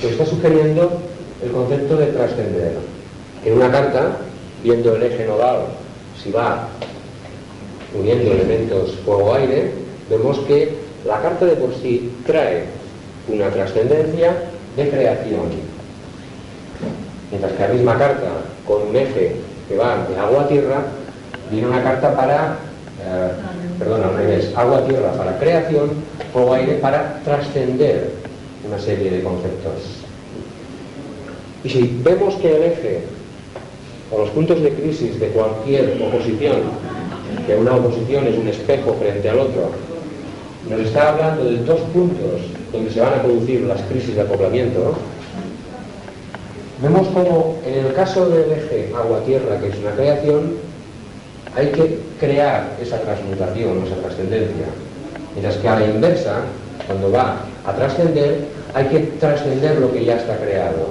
[0.00, 1.00] pues está sugiriendo
[1.42, 2.72] el concepto de trascender.
[3.44, 4.16] En una carta,
[4.62, 5.66] viendo el eje nodal,
[6.22, 6.68] si va
[7.94, 9.72] uniendo elementos fuego-aire,
[10.08, 10.74] vemos que
[11.04, 12.64] la carta de por sí trae
[13.28, 14.36] una trascendencia
[14.76, 15.50] de creación.
[17.30, 18.28] Mientras que la misma carta,
[18.66, 19.36] con un eje
[19.68, 20.84] que va de agua a tierra,
[21.52, 22.56] viene una carta para,
[23.04, 23.30] eh,
[23.78, 25.90] perdón, al revés, agua-tierra para creación,
[26.32, 28.10] fuego-aire para trascender
[28.66, 30.02] una serie de conceptos.
[31.62, 33.00] Y si vemos que el eje
[34.10, 36.60] o los puntos de crisis de cualquier oposición,
[37.46, 39.70] que una oposición es un espejo frente al otro,
[40.68, 42.40] nos está hablando de dos puntos
[42.72, 44.94] donde se van a producir las crisis de acoplamiento,
[46.80, 50.71] vemos como en el caso del eje agua-tierra, que es una creación,
[51.54, 54.66] hay que crear esa transmutación, esa trascendencia.
[55.34, 56.40] Mientras que a la inversa,
[56.86, 60.88] cuando va a trascender, hay que trascender lo que ya está creado.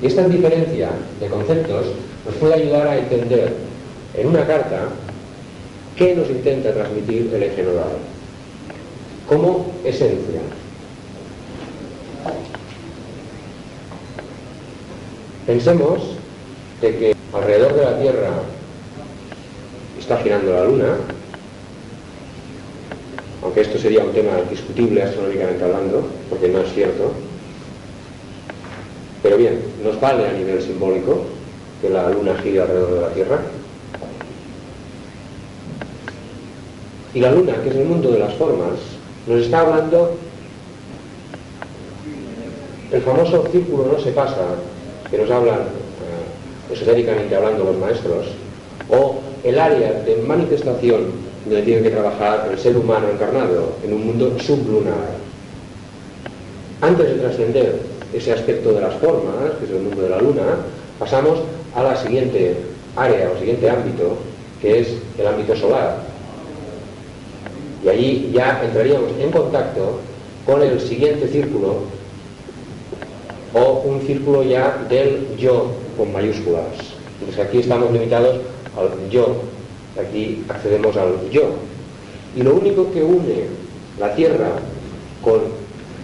[0.00, 1.86] Y esta diferencia de conceptos
[2.24, 3.52] nos puede ayudar a entender
[4.14, 4.82] en una carta
[5.96, 7.98] qué nos intenta transmitir el eje nodal
[9.28, 10.40] como esencia.
[15.46, 16.00] Pensemos
[16.80, 18.30] de que alrededor de la Tierra
[20.08, 20.96] está girando la Luna,
[23.42, 27.12] aunque esto sería un tema discutible astronómicamente hablando, porque no es cierto,
[29.22, 31.24] pero bien, ¿nos vale a nivel simbólico
[31.82, 33.38] que la Luna gire alrededor de la Tierra?
[37.12, 38.78] Y la Luna, que es el mundo de las formas,
[39.26, 40.16] nos está hablando,
[42.92, 44.54] el famoso círculo no se pasa,
[45.10, 48.28] que nos hablan eh, esotéricamente hablando los maestros,
[48.88, 54.06] o el área de manifestación donde tiene que trabajar el ser humano encarnado en un
[54.06, 55.16] mundo sublunar.
[56.80, 57.80] Antes de trascender
[58.12, 60.56] ese aspecto de las formas, que es el mundo de la luna,
[60.98, 61.40] pasamos
[61.74, 62.56] a la siguiente
[62.96, 64.16] área o siguiente ámbito,
[64.60, 65.98] que es el ámbito solar.
[67.84, 70.00] Y allí ya entraríamos en contacto
[70.44, 71.82] con el siguiente círculo
[73.54, 76.64] o un círculo ya del yo con mayúsculas.
[77.20, 78.38] Entonces aquí estamos limitados
[78.78, 79.42] al yo,
[80.00, 81.50] aquí accedemos al yo.
[82.36, 83.46] Y lo único que une
[83.98, 84.50] la Tierra
[85.22, 85.40] con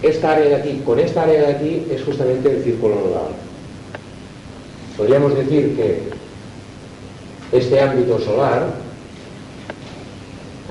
[0.01, 3.31] esta área de aquí con esta área de aquí es justamente el círculo nodal.
[4.97, 6.03] Podríamos decir que
[7.51, 8.73] este ámbito solar,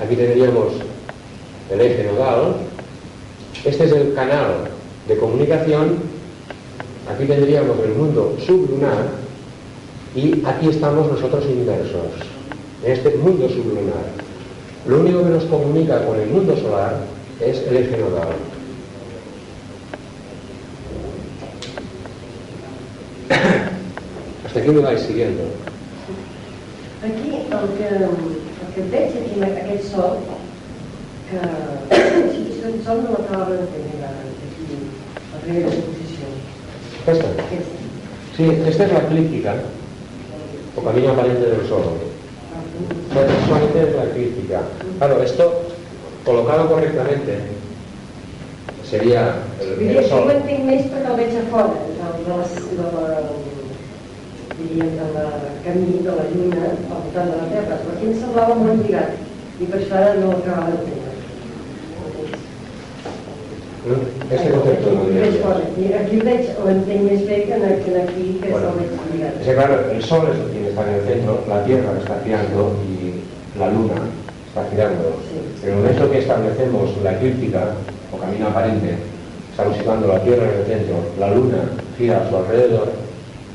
[0.03, 0.73] aquí tendríamos
[1.71, 2.55] el eje nodal,
[3.63, 4.69] este es el canal
[5.07, 5.97] de comunicación,
[7.11, 9.24] aquí tendríamos el mundo sublunar
[10.15, 12.07] y aquí estamos nosotros inversos,
[12.83, 14.05] en este mundo sublunar.
[14.87, 17.01] Lo único que nos comunica con el mundo solar
[17.41, 18.29] es el eje nodal.
[24.45, 25.43] Hasta aquí me vais siguiendo.
[27.03, 30.17] Aquí el que, el que veig aquí aquest sol,
[31.29, 31.37] que
[31.95, 34.79] aquest sol no l'acabava d'entendre aquí,
[35.33, 36.25] la primera exposició.
[37.05, 37.27] ¿Esta?
[37.43, 37.75] Aquesta.
[38.37, 39.55] Sí, esta es la eclíptica,
[40.75, 41.83] o camino aparente del sol.
[43.13, 44.61] Bueno, solamente es la eclíptica.
[44.97, 45.61] Claro, esto,
[46.25, 47.39] colocado correctamente,
[48.89, 50.29] sería el, el sol.
[50.31, 53.07] entenc més perquè el veig a fora, de, la, de, la,
[54.59, 55.25] diríem, de la
[55.65, 59.09] camí de la lluna al voltant de la Terra, però aquí em semblava molt lligat
[59.59, 61.13] i per això ara no l'acabava d'entendre.
[64.29, 64.49] Este
[65.25, 68.67] Aquí veig que en- que aquí, que Bueno.
[69.41, 72.73] Es que claro, el sol es quien está en el centro, la Tierra está girando
[72.85, 74.01] y la Luna
[74.47, 75.17] está girando.
[75.25, 75.65] Sí.
[75.65, 77.59] En el momento que establecemos la eclíptica,
[78.13, 78.95] o camino aparente,
[79.51, 81.57] estamos situando la Tierra en el centro, la Luna
[81.97, 82.89] gira a su alrededor,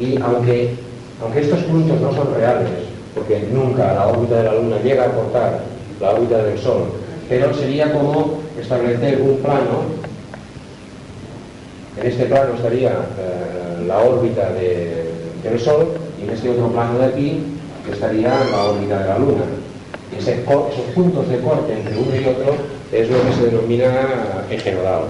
[0.00, 0.74] y aunque,
[1.22, 2.68] aunque estos puntos no son reales,
[3.14, 5.60] porque nunca la órbita de la Luna llega a cortar
[6.00, 6.84] la órbita del Sol,
[7.28, 9.99] pero sería como establecer un plano
[12.00, 15.10] en este plano estaría eh, la órbita de-
[15.42, 15.88] del Sol
[16.20, 17.38] y en este otro plano de aquí
[17.90, 19.44] estaría la órbita de la Luna.
[20.16, 22.54] Ese esos puntos de corte entre uno y otro
[22.92, 23.92] es lo que se denomina
[24.50, 25.02] eje nodal.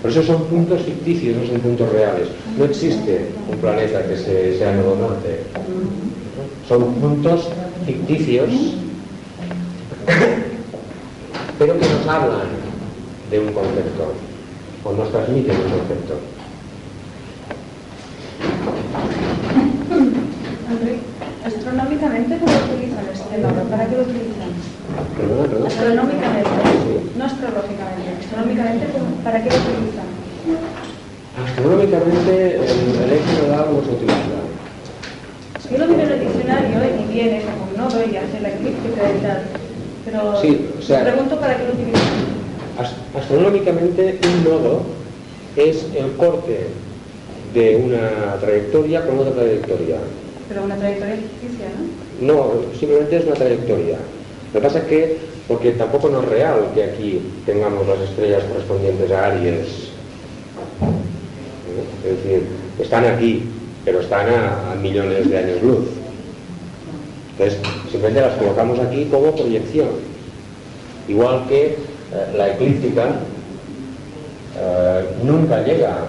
[0.00, 2.28] Por eso son puntos ficticios, no son puntos reales.
[2.58, 5.40] No existe un planeta que se- sea nodo norte.
[6.68, 7.48] Son puntos
[7.86, 8.48] ficticios,
[11.58, 12.48] pero que nos hablan
[13.30, 14.12] de un concepto,
[14.84, 16.14] o nos transmiten un concepto.
[20.70, 21.00] Enrique,
[21.44, 23.62] astronómicamente, ¿cómo utilizan este lado?
[23.70, 24.50] ¿Para qué lo utilizan?
[25.16, 25.66] Perdona, perdona.
[25.68, 26.50] Astronómicamente,
[26.84, 27.10] Sí.
[27.18, 30.08] no astrológicamente, astronómicamente, ¿cómo- ¿para qué lo utilizan?
[31.44, 34.38] Astronómicamente el, eje nodal no se utiliza.
[35.70, 39.02] Yo lo miro en el diccionario y viene como un nodo y hace la eclíptica
[39.10, 39.42] y tal.
[40.04, 42.23] Pero Sí, o sea- pregunto para qué lo utilizan.
[42.78, 44.82] Ast- Astronómicamente un nodo
[45.56, 46.66] es el corte
[47.54, 49.96] de una trayectoria con otra trayectoria.
[50.48, 51.66] Pero una trayectoria ficticia,
[52.20, 52.34] ¿no?
[52.34, 53.98] No, simplemente es una trayectoria.
[54.52, 55.16] Lo que pasa es que,
[55.48, 59.66] porque tampoco no es real que aquí tengamos las estrellas correspondientes a Aries.
[60.86, 62.08] ¿Eh?
[62.10, 62.42] Es decir,
[62.80, 63.44] están aquí,
[63.84, 65.86] pero están a, a millones de años luz.
[67.32, 67.58] Entonces,
[67.90, 69.88] simplemente las colocamos aquí como proyección.
[71.08, 71.76] Igual que
[72.36, 73.06] la eclíptica
[74.58, 76.06] eh, nunca llega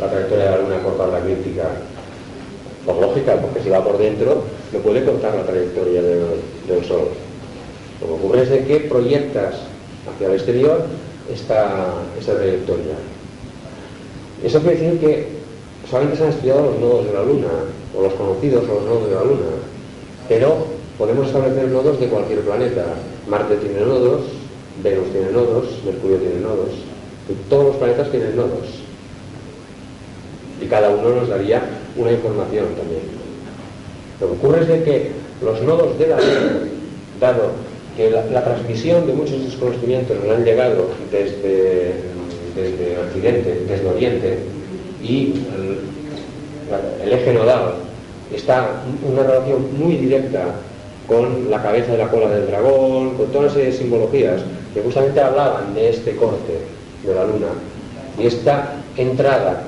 [0.00, 1.64] la trayectoria de la Luna a cortar la eclíptica
[2.86, 6.26] por lógica, porque si va por dentro no puede cortar la trayectoria del,
[6.66, 7.08] del Sol.
[8.00, 9.54] Lo que ocurre es de que proyectas
[10.08, 10.86] hacia el exterior
[11.32, 12.94] esta, esta trayectoria.
[14.42, 15.26] Eso quiere decir que
[15.90, 17.48] solamente se han estudiado los nodos de la Luna,
[17.96, 19.50] o los conocidos o los nodos de la Luna,
[20.28, 20.56] pero
[20.96, 22.84] podemos establecer nodos de cualquier planeta.
[23.28, 24.22] Marte tiene nodos,
[24.82, 26.70] Venus tiene nodos, Mercurio tiene nodos,
[27.48, 28.88] todos los planetas tienen nodos
[30.60, 31.62] y cada uno nos daría
[31.96, 33.02] una información también.
[34.20, 35.10] Lo que ocurre es de que
[35.42, 36.68] los nodos de la red,
[37.20, 37.52] dado
[37.96, 41.94] que la, transmisión de muchos de conocimientos nos han llegado desde,
[42.54, 44.38] desde Occidente, desde Oriente,
[45.02, 45.34] y
[47.02, 47.74] el, eje nodal
[48.34, 50.54] está una relación muy directa
[51.06, 54.42] con la cabeza de la cola del dragón, con toda una serie de simbologías
[54.74, 56.58] que justamente hablaban de este corte
[57.04, 57.48] de la luna
[58.18, 59.62] y esta entrada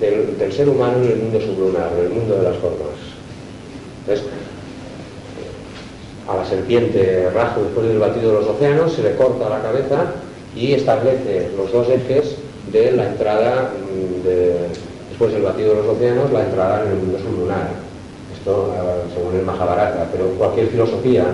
[0.00, 2.98] del, ser humano en el mundo sublunar, en el mundo de las formas.
[4.00, 4.26] Entonces,
[6.28, 10.06] a la serpiente rajo después del batido de los océanos se le corta la cabeza
[10.56, 12.36] y establece los dos ejes
[12.72, 14.68] de la entrada mm, de-
[15.10, 17.68] después del batido de los océanos, la entrada en el mundo sublunar.
[18.36, 21.24] Esto eh, según el Mahabharata, pero cualquier filosofía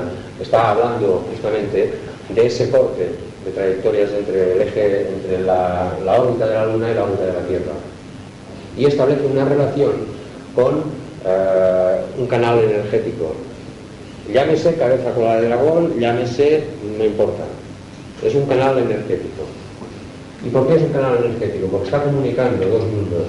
[0.41, 1.95] está hablando justamente
[2.35, 3.11] de ese corte
[3.45, 7.33] de trayectorias entre el eje, entre la, órbita de la Luna y la órbita de
[7.33, 7.73] la Tierra
[8.77, 9.93] y establece una relación
[10.55, 10.83] con
[11.25, 13.35] eh, un canal energético.
[14.33, 16.65] Llámese cabeza cola de dragón, llámese,
[16.97, 17.45] no importa.
[18.23, 19.45] Es un canal energético.
[20.45, 21.67] ¿Y por qué es un canal energético?
[21.69, 23.27] Porque está comunicando dos mundos,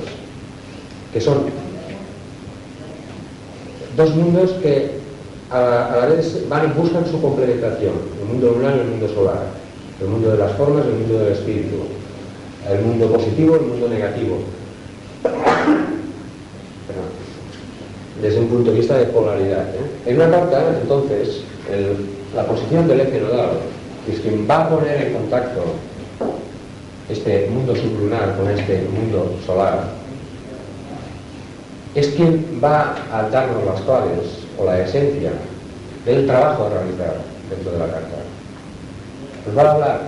[1.14, 1.46] que son
[3.96, 4.92] dos mundos que
[5.52, 9.44] a, la vez van y buscan su complementación, el mundo lunar y el mundo solar,
[10.00, 11.76] el mundo de las formas y el mundo del espíritu,
[12.70, 14.38] el mundo positivo y el mundo negativo.
[18.22, 19.64] Desde un punto de vista de polaridad.
[19.76, 20.10] ¿eh?
[20.12, 21.42] En una carta, entonces,
[22.36, 23.52] la posición del eje nodal,
[24.06, 25.64] que es quien va a poner en contacto
[27.10, 29.86] este mundo sublunar con este mundo solar,
[31.96, 35.32] es quien va a darnos las claves o la esencia
[36.06, 37.16] del trabajo a realizar
[37.50, 38.18] dentro de la carta.
[39.48, 40.02] Nos va a hablar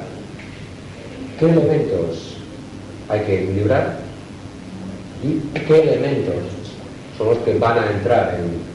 [1.39, 2.37] qué elementos
[3.09, 3.97] hay que equilibrar
[5.23, 6.35] y qué elementos
[7.17, 8.71] son los que van a entrar en,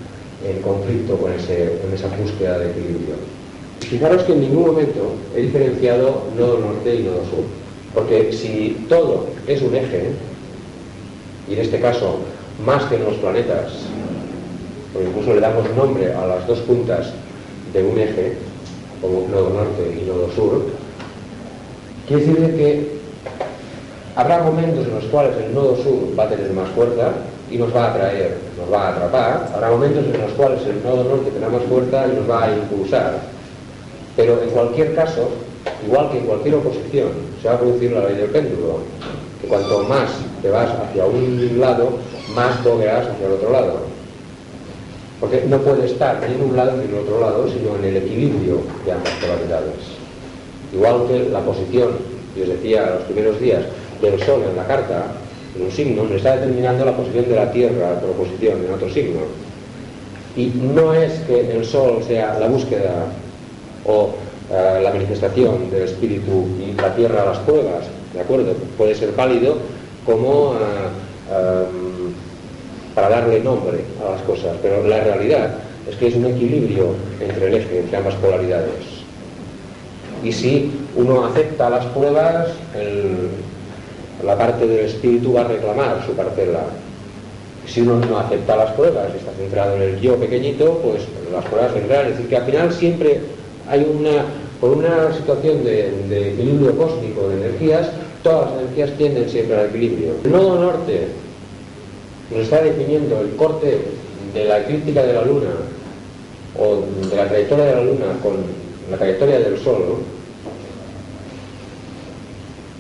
[0.62, 3.16] conflicto con esa búsqueda de equilibrio.
[3.80, 7.44] Fijaros que en ningún momento he diferenciado nodo norte y nodo sur,
[7.94, 10.12] porque si todo es un eje,
[11.48, 12.18] y en este caso
[12.64, 13.72] más que en los planetas,
[14.96, 17.12] porque incluso le damos nombre a las dos puntas
[17.72, 18.32] de un eje,
[19.02, 20.64] como nodo norte y nodo sur,
[22.08, 22.96] quiere decir de que
[24.16, 27.12] Habrá momentos en los cuales el nodo sur va a tener más fuerza
[27.50, 29.50] y nos va a atraer, nos va a atrapar.
[29.54, 32.56] Habrá momentos en los cuales el nodo norte tendrá más fuerza y nos va a
[32.56, 33.20] impulsar.
[34.16, 35.28] Pero en cualquier caso,
[35.84, 37.08] igual que en cualquier oposición,
[37.42, 38.78] se va a producir la ley del péndulo,
[39.42, 40.08] que cuanto más
[40.40, 41.90] te vas hacia un lado,
[42.34, 43.95] más bogueas hacia el otro lado.
[45.20, 47.96] Porque no puede estar ni en un lado ni en otro lado, sino en el
[47.96, 49.74] equilibrio de ambas polaridades.
[50.72, 51.90] Igual que la posición,
[52.36, 53.62] y os decía los primeros días,
[54.00, 55.06] del Sol en la carta,
[55.56, 58.90] en un signo, nos está determinando la posición de la Tierra por oposición en otro
[58.90, 59.20] signo.
[60.36, 63.06] Y no es que el Sol sea la búsqueda
[63.86, 64.10] o
[64.50, 68.52] eh, la manifestación del espíritu y la Tierra las pruebas, ¿de acuerdo?
[68.76, 69.56] Puede ser válido
[70.04, 71.85] como eh, em,
[72.96, 75.50] para darle nombre a las cosas, pero la realidad
[75.88, 78.72] es que es un equilibrio entre el eje, entre ambas polaridades.
[80.24, 82.48] Y si uno acepta las pruebas,
[84.24, 86.60] la parte del espíritu va a reclamar su parcela.
[87.66, 91.44] Si uno no acepta las pruebas y está centrado en el yo pequeñito, pues las
[91.44, 92.06] pruebas vendrán.
[92.06, 93.20] Es decir, que al final siempre
[93.68, 94.24] hay una,
[94.58, 97.90] por una situación de, de equilibrio cósmico de energías,
[98.22, 100.14] todas las energías tienden siempre al equilibrio.
[100.24, 101.08] El nodo norte
[102.30, 103.82] nos está definiendo el corte
[104.34, 105.50] de la eclíptica de la Luna
[106.58, 108.36] o de la trayectoria de la Luna con
[108.90, 109.98] la trayectoria del Sol.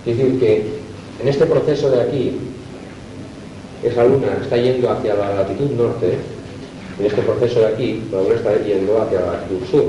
[0.04, 0.64] Es decir, que
[1.20, 2.38] en este proceso de aquí,
[3.82, 6.14] esa Luna está yendo hacia la latitud norte,
[6.98, 9.84] en este proceso de aquí, la Luna está yendo hacia la latitud sur.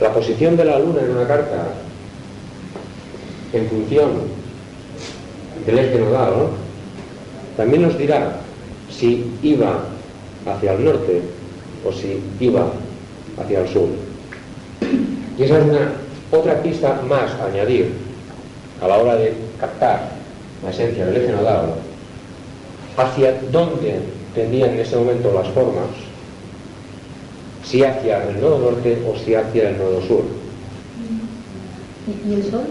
[0.00, 1.68] La posición de la Luna en una carta,
[3.52, 4.10] en función
[5.66, 6.48] del eje nodal,
[7.60, 8.36] también nos dirá
[8.90, 9.84] si iba
[10.46, 11.20] hacia el norte
[11.86, 12.72] o si iba
[13.38, 13.88] hacia el sur.
[15.36, 15.92] Y esa es una
[16.30, 17.92] otra pista más a añadir
[18.80, 20.08] a la hora de captar
[20.64, 21.74] la esencia del eje nodal,
[22.96, 24.00] hacia dónde
[24.34, 25.90] tendían en ese momento las formas,
[27.62, 30.24] si hacia el nodo norte o si hacia el nodo sur.
[32.26, 32.64] ¿Y el sol?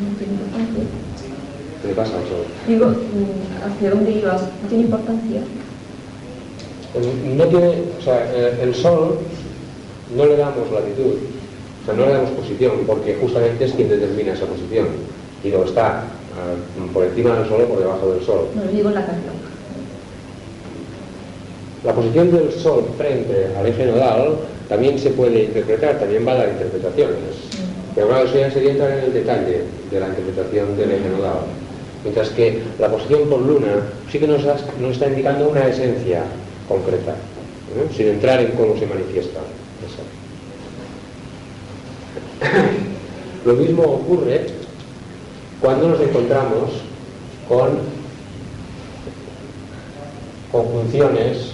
[0.00, 1.07] No.
[1.82, 2.12] ¿Qué le pasa?
[2.66, 2.92] Digo,
[3.64, 4.42] ¿hacia dónde ibas?
[4.62, 5.40] ¿No tiene importancia?
[7.36, 9.18] No tiene, o sea, el sol
[10.16, 11.14] no le damos latitud,
[11.82, 14.88] o sea, no le damos posición, porque justamente es quien determina esa posición.
[15.44, 18.46] Y no está ah, por encima del sol o por debajo del sol.
[18.56, 19.30] No, lo digo en la carta.
[21.84, 24.36] La posición del Sol frente al eje nodal
[24.68, 27.38] también se puede interpretar, también va a dar interpretaciones.
[27.94, 31.38] Pero claro, eso ya sería entrar en el detalle de la interpretación del eje nodal.
[32.04, 36.22] Mientras que la posición por luna sí que nos, has- nos está indicando una esencia
[36.68, 37.88] concreta, ¿eh?
[37.96, 39.40] sin entrar en cómo se manifiesta.
[39.84, 40.02] Eso.
[43.44, 44.46] Lo mismo ocurre
[45.60, 46.70] cuando nos encontramos
[47.48, 47.78] con
[50.52, 51.52] conjunciones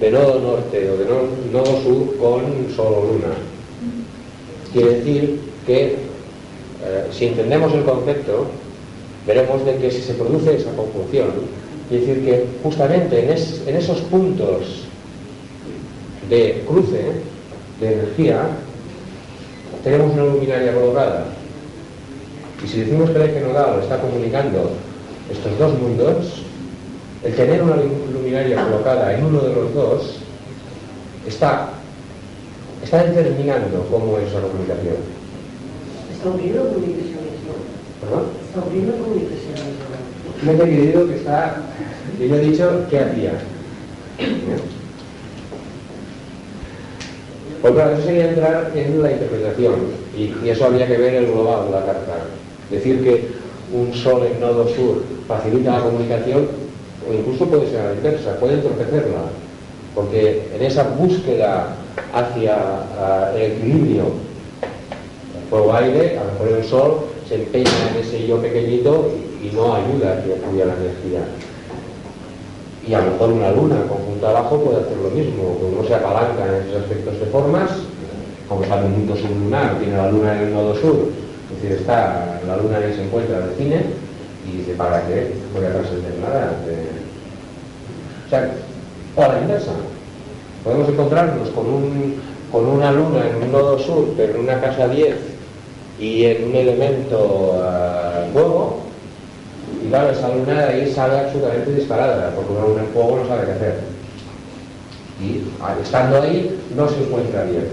[0.00, 2.42] de nodo norte o de no- nodo sur con
[2.76, 3.34] sol o luna.
[4.72, 6.07] Quiere decir que
[6.84, 8.46] eh, si entendemos el concepto,
[9.26, 11.28] veremos de que si se produce esa conjunción,
[11.88, 14.84] quiere decir que justamente en, es- esos puntos
[16.28, 17.02] de cruce
[17.80, 18.42] de energía
[19.84, 21.26] tenemos una luminaria colocada.
[22.64, 24.70] Y si decimos que el eje nodal está comunicando
[25.30, 26.42] estos dos mundos,
[27.24, 30.16] el tener una lu- luminaria colocada en uno de los dos
[31.26, 31.70] está,
[32.82, 35.17] está determinando cómo es la comunicación.
[36.22, 37.54] Comunicacionisme.
[38.02, 38.24] ¿Verdad?
[38.48, 39.98] Està obrint la comunicacionisme.
[40.42, 41.56] Me he dividido que está,
[42.18, 43.32] yo he dicho qué hacía.
[44.18, 44.58] ¿Eh?
[47.60, 49.74] Pues eso sería entrar en la interpretación
[50.16, 52.14] y, y eso habría que ver el global de la carta.
[52.70, 53.28] Decir que
[53.72, 56.46] un sol en nodo sur facilita la comunicación
[57.08, 59.22] o incluso puede ser la inversa, puede entorpecerla,
[59.94, 61.74] porque en esa búsqueda
[62.12, 62.56] hacia
[62.98, 64.27] ah, el equilibrio
[65.50, 69.10] fuego-aire, a lo mejor el sol se empeña en ese yo pequeñito
[69.42, 71.20] y, no ayuda a que fluya la energía.
[72.86, 76.46] Y a lo mejor una luna conjunta abajo puede hacer lo mismo, uno se apalanca
[76.46, 77.70] en esos aspectos de formas,
[78.48, 81.08] como en un mundo sublunar, tiene la luna en el nodo sur,
[81.50, 83.82] es decir, está la luna ahí se encuentra de cine
[84.46, 85.32] y dice, ¿para qué?
[85.54, 86.52] Voy a trascender nada.
[88.26, 88.50] O sea,
[89.16, 89.72] o a la inversa,
[90.64, 92.14] podemos encontrarnos con, un,
[92.50, 95.37] con una luna en un nodo sur, pero en una casa 10
[95.98, 98.78] y en un elemento ah, fuego,
[99.84, 103.28] y claro, esa luna de ahí sale absolutamente disparada, porque una luna en fuego no
[103.28, 103.74] sabe qué hacer.
[105.20, 107.66] Y ah, estando ahí no se encuentra bien.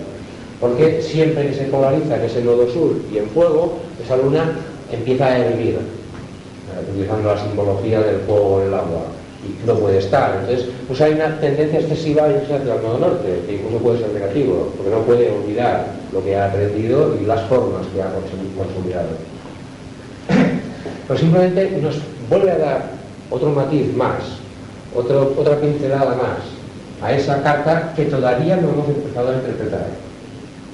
[0.59, 4.57] Porque siempre que se polariza en ese nodo sur y en fuego, esa luna
[4.91, 9.01] empieza a hervir, eh, utilizando la simbología del fuego en el agua.
[9.45, 10.37] Y no puede estar.
[10.39, 14.09] Entonces, pues hay una tendencia excesiva a irse el nodo norte, que incluso puede ser
[14.09, 18.11] negativo, porque no puede olvidar lo que ha aprendido y las formas que ha
[18.57, 19.09] consolidado.
[21.07, 21.95] Pero simplemente nos
[22.29, 22.83] vuelve a dar
[23.29, 24.23] otro matiz más,
[24.95, 26.55] otra pincelada más
[27.01, 29.87] a esa carta que todavía no hemos empezado a interpretar.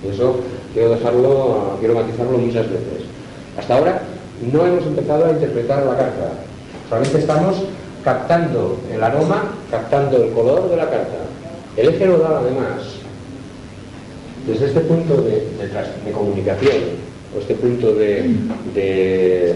[0.04, 0.40] Y eso
[0.74, 3.04] quiero dejarlo, quiero matizarlo muchas veces.
[3.58, 4.02] Hasta ahora
[4.52, 6.32] no hemos empezado a interpretar la carta.
[6.90, 7.56] Solamente estamos
[8.04, 11.18] captando el aroma, captando el color de la carta.
[11.78, 12.84] El eje nodal, además,
[14.48, 15.48] desde este punto de,
[16.12, 16.76] comunicación,
[17.36, 18.36] o este punto de,
[18.74, 19.56] de,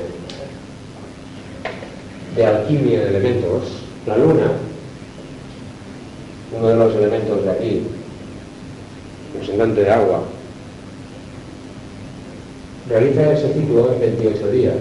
[2.35, 3.63] de alquimia de elementos,
[4.05, 4.51] la luna,
[6.57, 7.81] uno de los elementos de aquí,
[9.33, 10.23] representante de agua,
[12.87, 14.75] realiza ese ciclo en 28 días,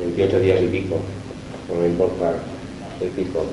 [0.00, 0.96] 28 días y pico,
[1.78, 2.34] no importa
[3.00, 3.44] el pico.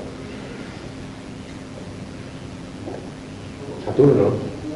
[3.84, 4.32] Saturno,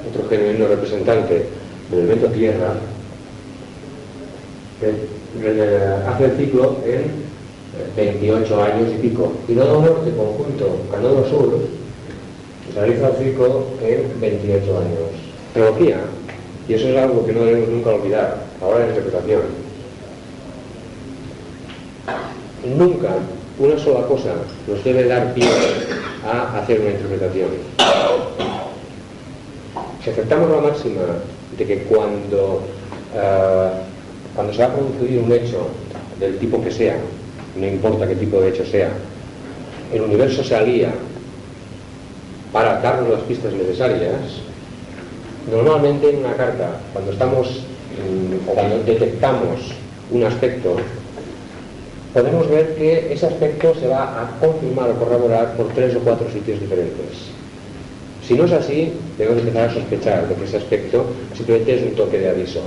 [0.08, 1.46] otro genuino representante
[1.92, 2.74] el elemento tierra,
[4.80, 4.90] que
[5.42, 7.24] eh, hace el ciclo en
[7.96, 9.32] 28 años y pico.
[9.48, 11.60] Y nodo norte conjunto a nodo sur
[12.74, 15.10] realiza el ciclo en 28 años.
[15.52, 16.00] Teología,
[16.68, 19.42] y eso es algo que no debemos nunca olvidar, ahora la interpretación.
[22.76, 23.10] Nunca
[23.58, 24.34] una sola cosa
[24.66, 25.48] nos debe dar pie
[26.26, 27.48] a hacer una interpretación.
[30.02, 31.02] Si aceptamos la máxima
[31.56, 32.62] de que cuando,
[33.14, 33.70] eh,
[34.34, 35.68] cuando se va a producir un hecho
[36.18, 36.96] del tipo que sea,
[37.56, 38.90] no importa qué tipo de hecho sea,
[39.92, 40.92] el universo se alía
[42.52, 44.14] para darnos las pistas necesarias,
[45.50, 49.72] normalmente en una carta, cuando estamos mm, o cuando detectamos
[50.10, 50.76] un aspecto,
[52.14, 56.30] podemos ver que ese aspecto se va a confirmar o corroborar por tres o cuatro
[56.30, 57.34] sitios diferentes.
[58.26, 61.04] Si no es así, debemos empezar a sospechar de que ese aspecto
[61.36, 62.60] simplemente es un toque de aviso.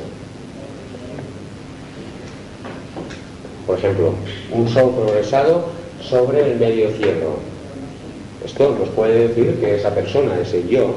[3.66, 4.14] Por ejemplo,
[4.52, 5.70] un sol progresado
[6.02, 7.40] sobre el medio cielo.
[8.46, 10.96] Esto nos puede decir que esa persona, ese yo,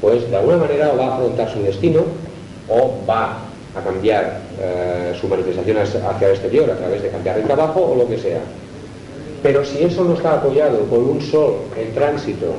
[0.00, 2.02] pues de alguna manera va a afrontar su destino
[2.68, 3.38] o va
[3.76, 7.96] a cambiar eh, su manifestación hacia el exterior a través de cambiar de trabajo o
[7.96, 8.40] lo que sea.
[9.42, 12.54] Pero si eso no está apoyado por un sol en tránsito,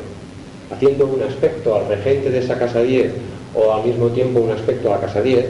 [0.72, 3.12] haciendo un aspecto al regente de esa casa 10
[3.56, 5.46] o al mismo tiempo un aspecto a la casa 10,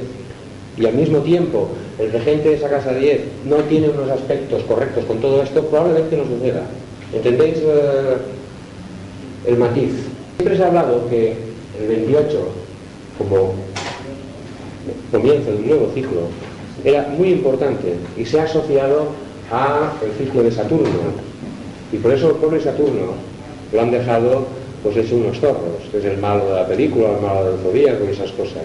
[0.78, 5.05] y al mismo tiempo el regente de esa casa 10 no tiene unos aspectos correctos
[5.05, 6.61] con todo esto, probablemente no suceda.
[7.13, 8.18] ¿Entendéis eh,
[9.47, 9.91] el matiz?
[10.38, 11.34] Siempre se ha hablado que
[11.80, 12.39] el 28,
[13.18, 13.53] como
[15.11, 16.21] comienzo de un nuevo ciclo,
[16.83, 19.07] era muy importante y se ha asociado
[19.51, 20.89] a el ciclo de Saturno.
[21.91, 23.13] Y por eso el pobre Saturno
[23.71, 24.45] lo han dejado
[24.83, 28.05] pues hecho unos zorros, que es el malo de la película, el malo del zodíaco
[28.05, 28.63] y esas cosas.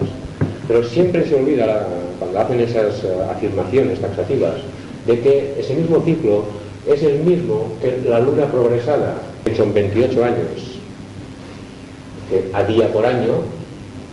[0.67, 1.87] Pero siempre se olvida,
[2.19, 4.55] cuando hacen esas eh, afirmaciones taxativas,
[5.07, 6.43] de que ese mismo ciclo
[6.87, 10.79] es el mismo que la luna progresada, que son 28 años,
[12.29, 13.41] que a día por año,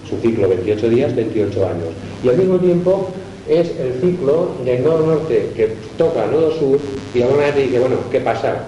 [0.09, 1.89] su ciclo 28 días, 28 años.
[2.23, 3.09] Y al mismo tiempo
[3.49, 6.79] es el ciclo del nodo norte que toca al nodo sur
[7.15, 8.65] y alguna vez dice, bueno, ¿qué pasa?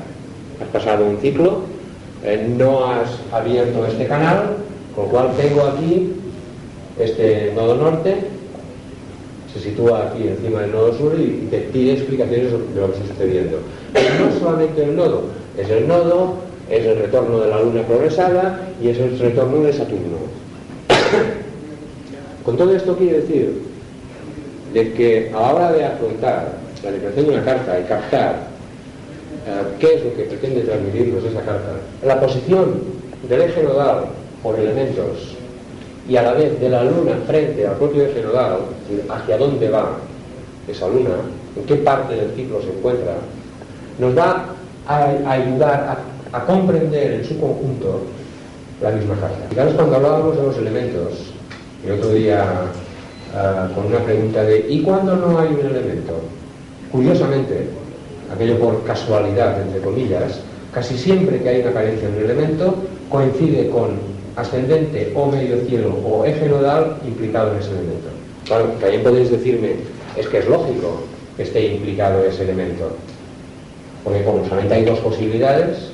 [0.60, 1.60] Has pasado un ciclo,
[2.24, 4.56] eh, no has abierto este canal,
[4.94, 6.12] con lo cual tengo aquí
[6.98, 8.16] este nodo norte,
[9.52, 13.14] se sitúa aquí encima del nodo sur y te pide explicaciones de lo que está
[13.14, 13.58] sucediendo.
[13.92, 15.24] Pero no solamente el nodo,
[15.58, 16.34] es el nodo,
[16.70, 20.39] es el retorno de la luna progresada y es el retorno de Saturno.
[22.44, 23.62] Con todo esto quiere decir
[24.72, 28.34] de que a la hora de afrontar la declaración de una carta y captar
[29.46, 31.72] eh, qué es lo que pretende transmitirnos esa carta,
[32.04, 32.80] la posición
[33.28, 34.06] del eje nodal
[34.42, 35.36] por elementos
[36.08, 38.58] y a la vez de la luna frente al propio eje nodal,
[39.08, 39.96] hacia dónde va
[40.66, 41.16] esa luna,
[41.56, 43.14] en qué parte del ciclo se encuentra,
[43.98, 44.46] nos va
[44.86, 46.02] a, ayudar
[46.32, 48.00] a, comprender en su conjunto
[48.80, 49.46] la misma carta.
[49.50, 51.32] Fijaros cuando hablábamos de los elementos,
[51.84, 52.44] el otro día
[53.34, 56.20] ah, con una pregunta de ¿y cuándo no hay un elemento?
[56.92, 57.68] Curiosamente,
[58.32, 60.40] aquello por casualidad, entre comillas,
[60.72, 62.74] casi siempre que hay una carencia en un elemento
[63.08, 63.90] coincide con
[64.36, 68.08] ascendente o medio cielo o eje nodal implicado en ese elemento.
[68.46, 69.76] Claro, también podéis decirme,
[70.16, 71.02] es que es lógico
[71.36, 72.90] que esté implicado ese elemento,
[74.04, 75.90] porque como solamente hay dos posibilidades,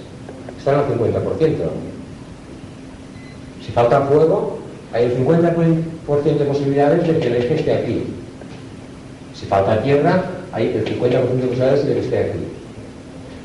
[0.59, 1.13] están al 50%.
[3.65, 4.59] Si falta fuego,
[4.97, 8.05] hay el 50% de posibilidades de que el eje esté aquí.
[9.35, 12.39] Si falta tierra, hay el 50% de posibilidades de que esté aquí.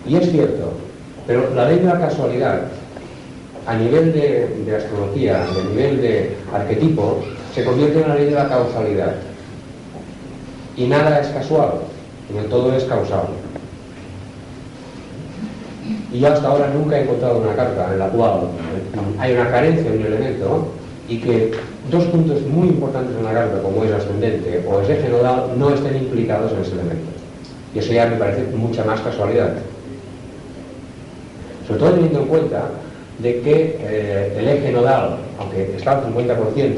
[0.07, 0.72] Y es cierto,
[1.28, 2.61] pero la ley de la casualidad
[3.68, 7.19] a nivel de, astrología, a nivel de arquetipo,
[7.53, 9.15] se convierte en una ley de la causalidad.
[10.78, 11.72] Y nada es casual,
[12.28, 13.26] sino todo es causal.
[16.14, 18.48] Y yo hasta ahora nunca he encontrado una carta en la cual
[19.19, 20.81] hay una carencia en un elemento
[21.12, 21.52] y que
[21.92, 25.70] dos puntos muy importantes en la carta, como es ascendente o es eje nodal, no
[25.74, 27.12] estén implicados en ese elemento.
[27.76, 29.56] Y eso ya me parece mucha más casualidad.
[31.68, 32.70] Sobre todo teniendo en cuenta
[33.20, 36.72] de que eh, el eje nodal, aunque está al 50%,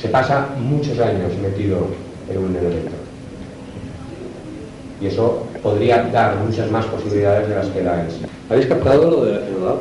[0.00, 1.88] se pasa muchos años metido
[2.30, 2.94] en un elemento.
[5.00, 8.20] Y eso podría dar muchas más posibilidades de las que da es.
[8.48, 9.78] ¿Habéis captado lo del eje nodal?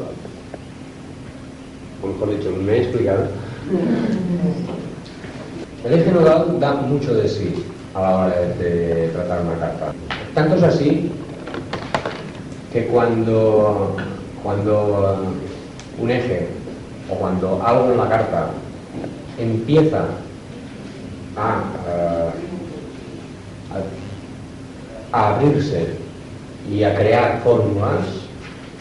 [2.01, 3.42] O mejor dicho, me he explicado.
[5.85, 7.63] El eje nodal da mucho de sí
[7.93, 9.93] a la hora de tratar una carta.
[10.33, 11.11] Tanto es así
[12.71, 13.95] que cuando,
[14.41, 15.17] cuando
[15.99, 16.47] un eje
[17.09, 18.47] o cuando algo en la carta
[19.37, 20.05] empieza
[21.35, 21.61] a,
[25.11, 25.87] a, a abrirse
[26.71, 27.99] y a crear fórmulas,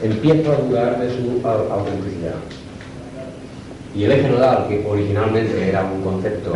[0.02, 2.34] empiezo a dudar de su au- autenticidad.
[3.94, 6.52] Y el eje nodal, que originalmente era un concepto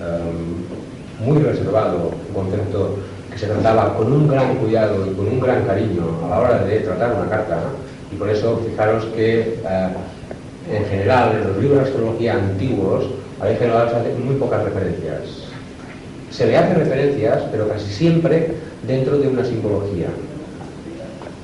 [0.00, 2.96] eh, muy reservado, un concepto
[3.32, 6.58] que se trataba con un gran cuidado y con un gran cariño a la hora
[6.64, 7.60] de tratar una carta,
[8.12, 9.88] y por eso fijaros que eh,
[10.70, 13.06] en general en los libros de astrología antiguos
[13.40, 15.22] al eje nodal se hacen muy pocas referencias.
[16.30, 18.54] Se le hace referencias, pero casi siempre
[18.86, 20.08] dentro de una simbología.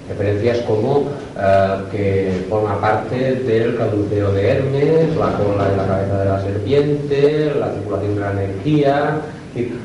[0.08, 1.04] Referencias como
[1.38, 6.42] eh, que forma parte del caduceo de Hermes, la cola de la cabeza de la
[6.42, 9.20] serpiente, la circulación de la energía.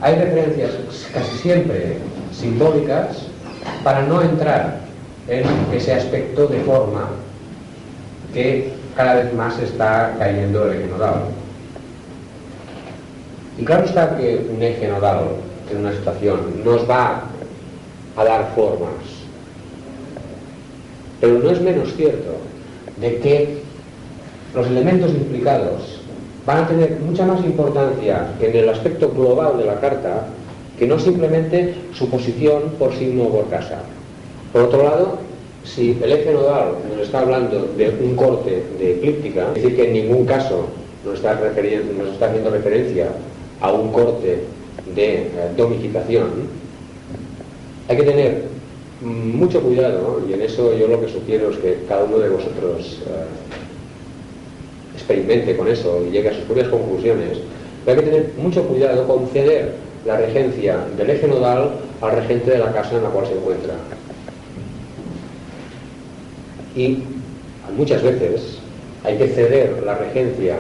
[0.02, 0.72] Hay referencias
[1.14, 1.98] casi siempre
[2.32, 3.28] simbólicas
[3.84, 4.80] para no entrar
[5.28, 5.44] en
[5.74, 7.10] ese aspecto de forma
[8.34, 11.22] que cada vez más está cayendo el eje nodal.
[13.58, 15.20] Y claro está que un eje nodal
[15.72, 17.24] en una situación nos va
[18.16, 19.17] a dar formas,
[21.20, 22.32] pero no es menos cierto
[23.00, 23.58] de que
[24.54, 26.02] los elementos implicados
[26.46, 30.28] van a tener mucha más importancia en el aspecto global de la carta
[30.80, 33.80] que no simplemente su posición por signo o por casa.
[34.54, 35.18] Por otro lado,
[35.64, 39.88] si el eje nodal nos está hablando de un corte de eclíptica, es decir, que
[39.88, 40.68] en ningún caso
[41.04, 43.08] nos está, haciendo referencia
[43.60, 44.44] a un corte
[44.96, 46.48] de eh, domificación,
[47.90, 48.47] hay que tener
[49.02, 53.02] mucho cuidado, y en eso yo lo que sugiero es que cada uno de vosotros
[53.06, 53.26] eh,
[54.96, 57.38] experimente con eso y llegue a sus propias conclusiones,
[57.86, 59.74] pero hay que tener mucho cuidado con ceder
[60.06, 61.72] la regencia del eje nodal
[62.02, 63.74] al regente de la casa en la cual se encuentra.
[66.76, 67.00] Y
[67.76, 68.60] muchas veces
[69.04, 70.56] hay que ceder la regencia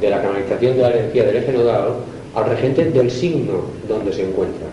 [0.00, 1.94] de la canalización de la energía del eje nodal
[2.34, 4.71] al regente del signo donde se encuentra.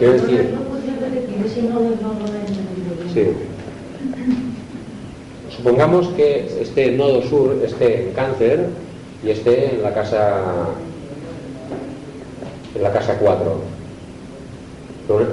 [0.00, 0.54] Quiero decir.
[3.12, 3.26] Sí.
[5.54, 8.68] Supongamos que este nodo sur esté en cáncer
[9.22, 10.68] y esté en la casa
[12.74, 13.60] en la casa 4.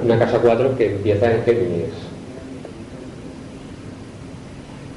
[0.04, 1.94] Una casa 4 que empieza en Géminis.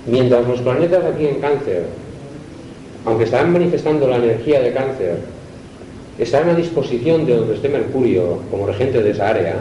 [0.06, 1.86] Mientras los planetas aquí en cáncer,
[3.06, 5.20] aunque estarán manifestando la energía de cáncer,
[6.24, 9.56] estarán a disposición de donde esté Mercurio como regente de esa área,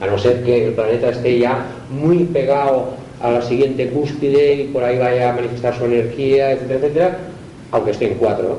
[0.00, 2.90] a no ser que el planeta esté ya muy pegado
[3.20, 7.18] a la siguiente cúspide y por ahí vaya a manifestar su energía, etcétera, etcétera,
[7.72, 8.58] aunque esté en cuatro.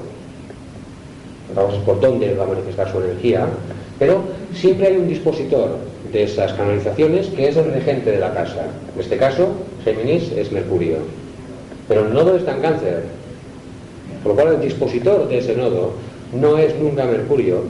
[1.55, 3.45] Vamos por dónde va a manifestar su energía,
[3.99, 4.23] pero
[4.53, 5.77] siempre hay un dispositor
[6.11, 8.65] de esas canalizaciones que es el regente de la casa.
[8.93, 9.49] En este caso,
[9.83, 10.97] Géminis es Mercurio.
[11.87, 13.03] Pero el nodo está en cáncer.
[14.21, 15.93] Por lo cual el dispositor de ese nodo
[16.39, 17.63] no es nunca Mercurio,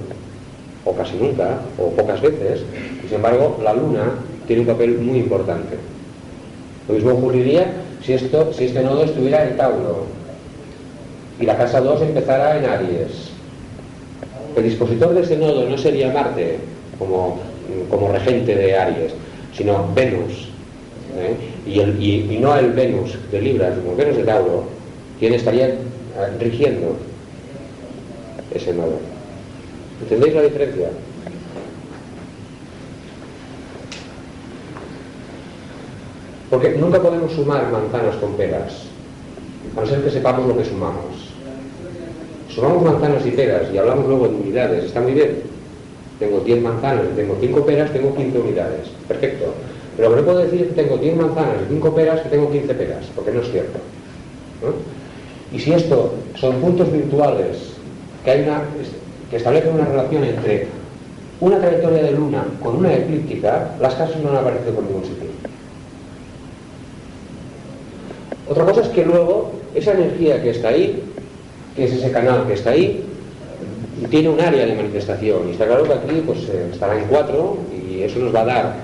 [0.85, 2.61] o casi nunca, o pocas veces,
[3.03, 4.03] y sin embargo la luna
[4.47, 5.77] tiene un papel muy importante.
[6.87, 7.65] Lo mismo ocurriría
[8.03, 10.05] si, esto, si este nodo estuviera en Tauro
[11.39, 13.29] y la casa 2 empezara en Aries.
[14.55, 16.57] El dispositor de ese nodo no sería Marte
[16.99, 17.39] como,
[17.89, 19.13] como regente de Aries,
[19.55, 20.49] sino Venus.
[21.17, 21.35] ¿eh?
[21.65, 24.65] Y, el- y- no el Venus de Libra, sino el Venus de Tauro,
[25.19, 25.77] quien estaría eh,
[26.39, 26.97] rigiendo
[28.53, 28.99] ese nodo.
[30.01, 30.89] ¿Entendéis la diferencia?
[36.49, 38.83] Porque nunca podemos sumar manzanas con peras,
[39.75, 41.33] a no ser que sepamos lo que sumamos.
[42.49, 45.41] Sumamos manzanas y peras y hablamos luego de unidades, está muy bien.
[46.19, 48.87] Tengo 10 manzanas tengo 5 peras, tengo 15 unidades.
[49.07, 49.45] Perfecto.
[49.97, 53.05] Pero no puedo decir que tengo 10 manzanas y 5 peras, que tengo 15 peras,
[53.15, 53.79] porque no es cierto.
[55.51, 57.72] Y si esto son puntos virtuales
[58.23, 58.61] que, hay una,
[59.85, 60.67] relación entre
[61.39, 65.29] una trayectoria de luna con una eclíptica, las casas no han aparecido por ningún sitio.
[68.49, 71.03] Otra cosa es que luego esa energía que está ahí,
[71.75, 73.03] que es ese canal que está ahí,
[74.09, 75.49] tiene un área de manifestación.
[75.49, 78.45] Y está claro que aquí pues, eh, estará en cuatro y eso nos va a
[78.45, 78.75] dar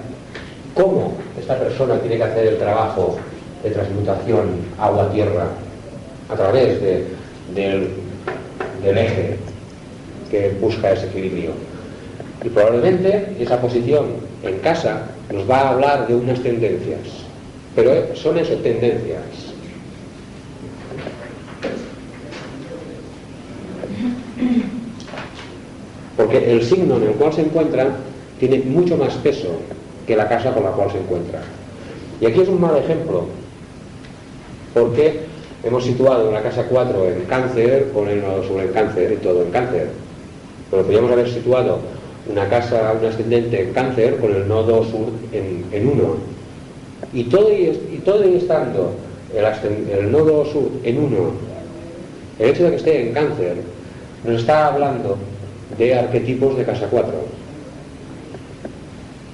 [0.73, 3.17] cómo esta persona tiene que hacer el trabajo
[3.63, 4.47] de transmutación
[4.79, 5.47] agua-tierra
[6.29, 7.05] a través de-
[7.53, 7.89] del,
[8.83, 9.37] del eje
[10.29, 11.51] que busca ese equilibrio.
[12.43, 14.05] Y probablemente esa posición
[14.43, 16.99] en casa nos va a hablar de unas tendencias,
[17.75, 19.21] pero eh, son eso, tendencias.
[26.15, 27.87] Porque el signo en el cual se encuentra
[28.39, 29.59] tiene mucho más peso
[30.07, 31.41] que la casa con la cual se encuentra.
[32.21, 33.25] Y aquí es un mal ejemplo,
[34.73, 35.28] porque
[35.63, 39.51] hemos situado una casa 4 en cáncer el nodo sur en cáncer y todo en
[39.51, 39.87] cáncer.
[40.71, 41.79] Pero podríamos haber situado
[42.29, 46.15] una casa, un ascendente en cáncer con el nodo sur en 1.
[47.13, 48.93] Y todo, y todo y estando
[49.33, 51.17] el, el nodo sur en 1,
[52.39, 53.57] el hecho de que esté en cáncer,
[54.23, 55.17] nos está hablando
[55.77, 57.11] de arquetipos de casa 4.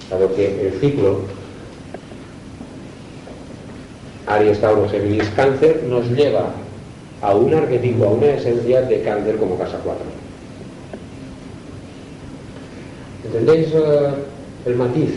[0.10, 1.22] Dado que el ciclo
[4.28, 6.52] Aries, Tauro, Géminis, Cáncer nos lleva
[7.22, 10.04] a un arquetipo, a una esencia de cáncer como casa 4.
[13.26, 14.16] ¿Entendéis uh,
[14.66, 15.12] el matiz?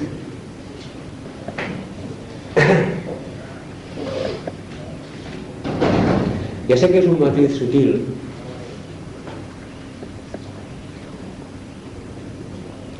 [6.69, 8.05] ya sé que es un matiz sutil,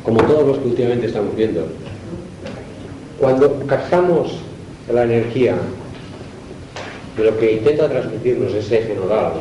[0.03, 1.67] como todos los que últimamente estamos viendo.
[3.19, 4.39] Cuando captamos
[4.91, 5.55] la energía
[7.19, 9.33] de lo que intenta transmitirnos ese eje nodal,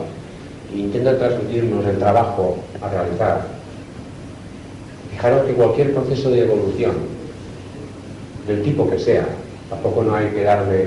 [0.74, 3.46] intenta transmitirnos el trabajo a realizar,
[5.12, 6.96] fijaros que cualquier proceso de evolución,
[8.48, 9.26] del tipo que sea,
[9.70, 10.82] tampoco no hay que darle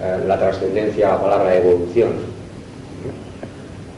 [0.00, 2.12] eh, la trascendencia a la palabra evolución,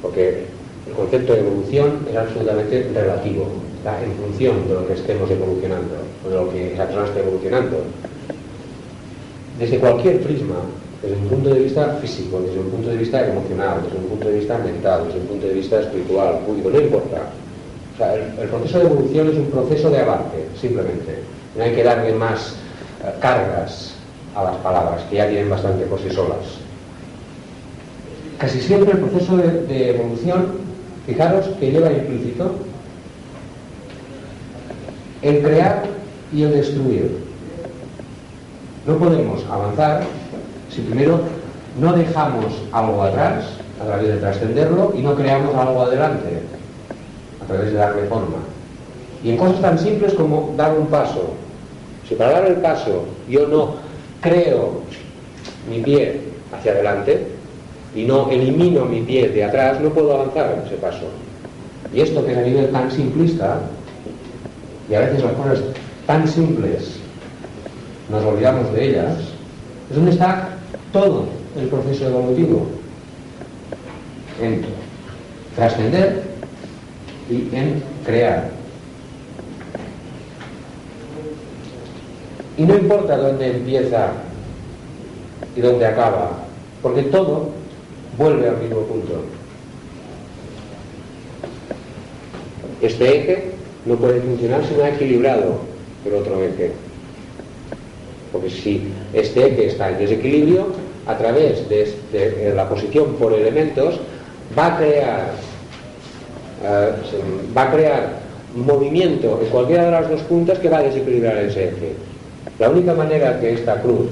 [0.01, 0.45] porque
[0.89, 5.95] el concepto de evolución es absolutamente relativo, está en función de lo que estemos evolucionando,
[6.25, 7.83] o de lo que la persona esté evolucionando.
[9.59, 10.57] Desde cualquier prisma,
[11.03, 14.29] desde un punto de vista físico, desde un punto de vista emocional, desde un punto
[14.29, 17.23] de vista mental, desde un punto de vista espiritual, público, no importa.
[17.95, 21.19] O sea, el, proceso de evolución es un proceso de avance, simplemente.
[21.57, 22.55] No hay que darle más
[23.05, 23.95] eh, cargas
[24.35, 26.39] a las palabras, que ya tienen bastante por sí solas.
[28.39, 30.47] Casi siempre el proceso de evolución,
[31.07, 32.53] fijaros que lleva implícito
[35.23, 35.83] el crear
[36.33, 37.19] y el destruir.
[38.87, 40.05] No podemos avanzar
[40.71, 41.21] si primero
[41.79, 43.45] no dejamos algo atrás
[43.81, 46.43] a través de trascenderlo y no creamos algo adelante
[47.43, 48.39] a través de darle forma.
[49.23, 51.35] Y en cosas tan simples como dar un paso.
[52.09, 53.75] Si para dar el paso yo no
[54.21, 54.83] creo
[55.69, 56.21] mi pie
[56.53, 57.27] hacia adelante
[57.95, 61.07] y no elimino mi pie de atrás, no puedo avanzar en ese paso.
[61.93, 63.59] Y esto que es a nivel tan simplista,
[64.89, 65.61] y a veces las cosas
[66.07, 66.97] tan simples
[68.09, 69.15] nos olvidamos de ellas,
[69.91, 70.60] es donde está
[70.93, 71.27] todo
[71.59, 72.67] el proceso evolutivo.
[74.41, 74.65] En
[75.55, 76.23] trascender
[77.29, 78.51] y en crear.
[82.57, 84.13] Y no importa dónde empieza
[85.57, 86.31] y dónde acaba,
[86.83, 87.51] porque todo
[88.19, 89.23] vuelve al mismo punto.
[92.83, 93.53] Este eje
[93.85, 95.61] no puede funcionar si no ha equilibrado
[96.05, 96.73] el otro eje.
[98.33, 100.69] Porque si este eje está en desequilibrio,
[101.07, 103.99] a través de, la posición por elementos,
[104.57, 105.31] va a crear
[106.65, 106.93] eh,
[107.57, 108.09] va a crear
[108.55, 111.93] movimiento en cualquiera de las dos puntas que va a desequilibrar ese eje.
[112.59, 114.09] La única manera que esta cruz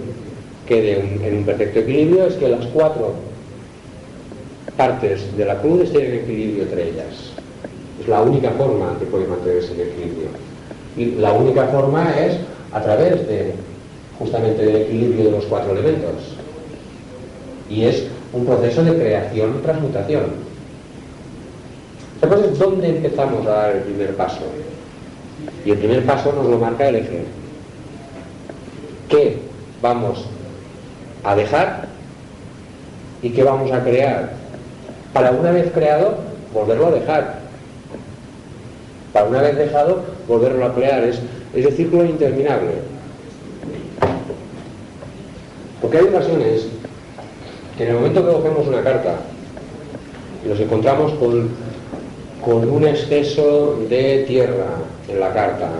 [0.66, 3.14] quede en un perfecto equilibrio es que las cuatro
[4.76, 7.32] partes de la cruz estén en equilibrio entre ellas.
[8.00, 10.28] Es la única forma que puede mantenerse en equilibrio.
[10.96, 12.36] Y la única forma es
[12.72, 13.52] a través de
[14.18, 16.14] justamente del equilibrio de los cuatro elementos.
[17.70, 20.24] Y es un proceso de creación y transmutación.
[22.20, 24.40] Entonces, ¿dónde empezamos a dar el primer paso?
[25.64, 27.24] Y el primer paso nos lo marca el eje.
[29.08, 29.38] ¿Qué
[29.80, 30.26] vamos
[31.22, 31.86] a dejar
[33.22, 34.32] y qué vamos a crear?
[35.12, 36.16] Para una vez creado,
[36.52, 37.38] volverlo a dejar.
[39.12, 41.04] Para una vez dejado, volverlo a crear.
[41.04, 41.20] Es,
[41.54, 42.97] es el círculo interminable.
[45.88, 46.66] Porque hay ocasiones
[47.78, 49.14] que en el momento que cogemos una carta
[50.44, 51.48] y nos encontramos con,
[52.44, 54.66] con un exceso de tierra
[55.08, 55.70] en la carta,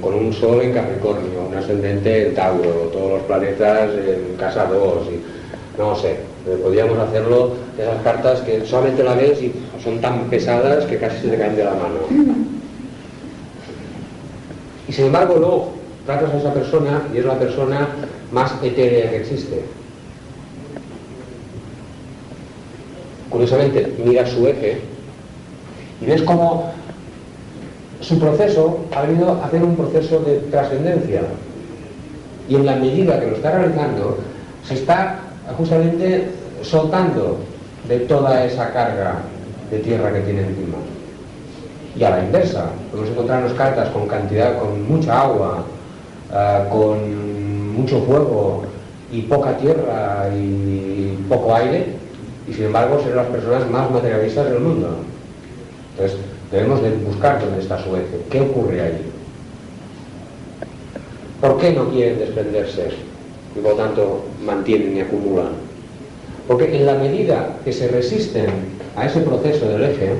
[0.00, 5.08] con un sol en Capricornio, un ascendente en Tauro, todos los planetas en casa 2,
[5.08, 9.52] y, no sé, eh, podríamos hacerlo de esas cartas que solamente la ves y
[9.82, 12.06] son tan pesadas que casi se te caen de la mano.
[14.86, 15.72] Y sin embargo luego
[16.06, 17.88] tratas a esa persona y es la persona
[18.32, 19.62] más etérea que existe.
[23.30, 24.80] Curiosamente, mira su eje
[26.00, 26.72] y ves cómo
[28.00, 31.22] su proceso ha venido a hacer un proceso de trascendencia.
[32.48, 34.18] Y en la medida que lo está realizando,
[34.64, 35.18] se está
[35.56, 36.28] justamente
[36.62, 37.38] soltando
[37.88, 39.16] de toda esa carga
[39.70, 40.78] de tierra que tiene encima.
[41.98, 45.64] Y a la inversa, podemos encontrarnos cartas con cantidad, con mucha agua,
[46.32, 47.35] ah, con
[47.76, 48.62] mucho fuego
[49.12, 51.86] y poca tierra y poco aire,
[52.48, 54.96] y sin embargo ser las personas más materialistas del mundo.
[55.92, 56.18] Entonces,
[56.50, 59.02] debemos de buscar dónde está su eje, qué ocurre ahí.
[61.40, 62.88] ¿Por qué no quieren desprenderse
[63.54, 65.50] y por lo tanto mantienen y acumulan?
[66.48, 68.46] Porque en la medida que se resisten
[68.96, 70.12] a ese proceso del eje,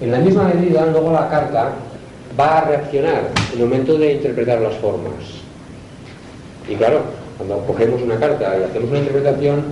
[0.00, 1.72] en la misma medida luego la carta
[2.38, 5.43] va a reaccionar en el momento de interpretar las formas.
[6.68, 7.02] Y claro,
[7.36, 9.62] cuando cogemos una carta y hacemos una interpretación,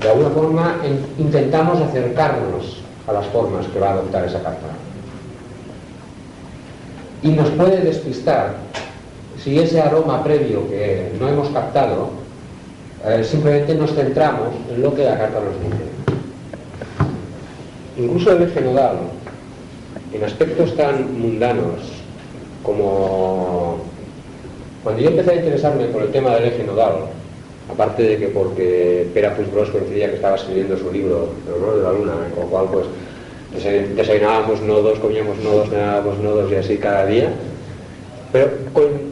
[0.00, 0.76] de alguna forma
[1.18, 4.66] intentamos acercarnos a las formas que va a adoptar esa carta.
[7.22, 8.54] Y nos puede despistar
[9.42, 12.10] si ese aroma previo que no hemos captado,
[13.04, 15.84] eh, simplemente nos centramos en lo que la carta nos dice.
[17.96, 18.98] Incluso el eje nodal,
[20.12, 21.80] en aspectos tan mundanos
[22.62, 23.78] como
[24.88, 26.94] cuando yo empecé a interesarme por el tema del eje nodal,
[27.70, 31.82] aparte de que porque Pera Puiggrós coincidía que estaba escribiendo su libro, El honor de
[31.82, 32.86] la luna, con lo cual pues
[33.94, 37.28] desayunábamos nodos, comíamos nodos, cenábamos nodos y así cada día,
[38.32, 38.48] pero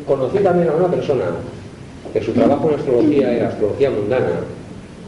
[0.07, 1.25] conocí también a una persona
[2.11, 4.41] que su trabajo en astrología era astrología mundana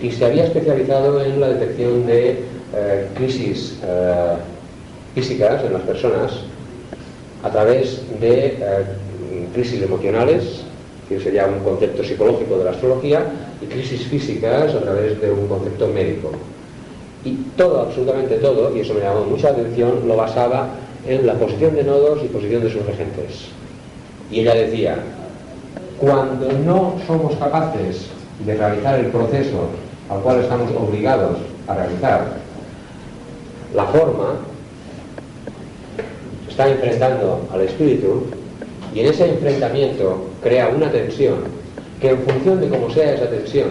[0.02, 2.40] y se había especializado en la detección de
[2.74, 4.34] eh, crisis eh,
[5.14, 6.40] físicas en las personas
[7.42, 8.84] a través de eh,
[9.58, 10.62] crisis emocionales,
[11.08, 13.24] que sería un concepto psicológico de la astrología,
[13.60, 16.30] y crisis físicas a través de un concepto médico.
[17.24, 20.68] Y todo, absolutamente todo, y eso me llamó mucha atención, lo basaba
[21.04, 23.48] en la posición de nodos y posición de sus regentes.
[24.30, 24.98] Y ella decía,
[25.98, 28.06] cuando no somos capaces
[28.46, 29.66] de realizar el proceso
[30.08, 32.28] al cual estamos obligados a realizar,
[33.74, 34.36] la forma
[36.48, 38.37] está enfrentando al espíritu
[38.98, 41.36] y en ese enfrentamiento crea una tensión
[42.00, 43.68] que en función de cómo sea esa tensión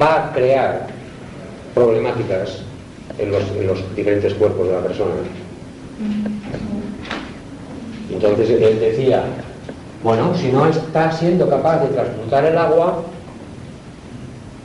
[0.00, 0.86] va a crear
[1.74, 2.62] problemáticas
[3.18, 5.10] en los, en los diferentes cuerpos de la persona.
[8.10, 9.24] Entonces él decía,
[10.02, 13.02] bueno, si no está siendo capaz de transmutar el agua,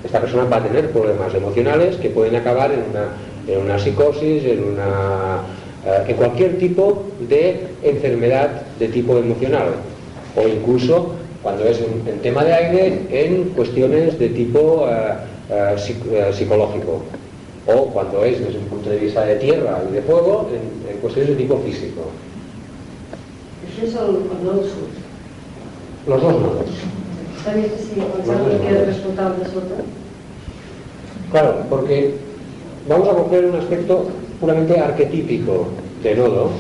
[0.06, 5.42] esta persona va a tener problemas emocionales que pueden acabar en una, psicosis, en, una,
[5.44, 5.67] eh,
[6.08, 9.68] en cualquier tipo de enfermedad de tipo emocional.
[10.36, 11.12] O incluso,
[11.42, 15.14] cuando es en, tema de aire, en cuestiones de tipo eh,
[15.50, 17.04] eh, psicológico.
[17.68, 21.32] O cuando es desde un punto de vista de tierra y de fuego, en, cuestiones
[21.32, 22.02] de tipo físico.
[23.82, 23.98] es el,
[26.08, 26.70] los dos nodos.
[27.44, 28.04] ¿Sabías que si de
[31.32, 32.16] Claro, porque
[32.88, 34.08] vamos a coger un aspecto
[34.40, 35.68] puramente arquetípico
[36.04, 36.52] de nodo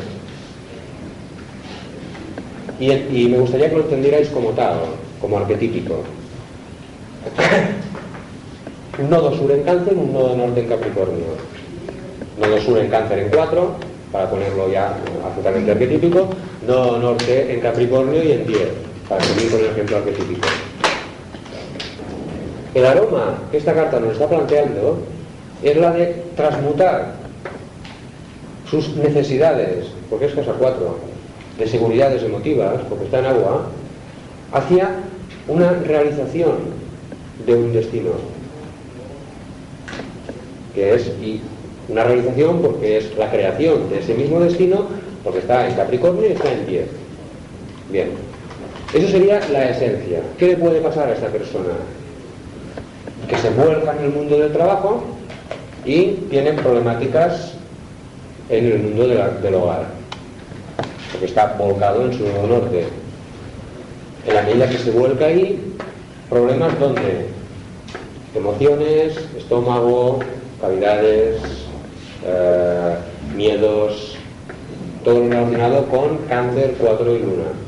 [2.79, 4.77] y, me gustaría que lo entendierais como tal,
[5.19, 6.03] como arquetípico.
[8.99, 11.25] un nodo sur en cáncer, un nodo norte en Capricornio.
[12.39, 13.75] Nodo sur en cáncer en 4,
[14.11, 14.95] para ponerlo ya
[15.25, 16.27] absolutamente arquetípico,
[16.67, 18.59] nodo norte en Capricornio y en 10
[19.09, 20.47] para seguir con el ejemplo arquetípico.
[22.75, 24.99] El aroma que esta carta nos está planteando
[25.63, 27.26] es la de transmutar
[28.69, 30.97] sus necesidades, porque es casa 4,
[31.57, 33.67] de seguridades emotivas, porque está en agua,
[34.51, 34.89] hacia
[35.47, 36.55] una realización
[37.45, 38.11] de un destino,
[40.75, 41.11] que es
[41.89, 44.85] una realización porque es la creación de ese mismo destino,
[45.23, 46.87] porque está en Capricornio y está en 10.
[47.91, 48.09] Bien.
[48.93, 50.21] Eso sería la esencia.
[50.37, 51.73] ¿Qué le puede pasar a esta persona?
[53.27, 55.03] Que se vuelca en el mundo del trabajo
[55.85, 57.56] y tienen problemáticas
[58.49, 59.85] en el mundo del hogar,
[61.11, 62.87] porque está volcado en su norte.
[64.25, 65.73] En la medida que se vuelca ahí,
[66.29, 67.27] problemas donde
[68.35, 70.19] emociones, estómago,
[70.61, 71.39] cavidades,
[72.25, 72.95] eh,
[73.35, 74.15] miedos,
[75.03, 77.67] todo relacionado con cáncer, 4 y luna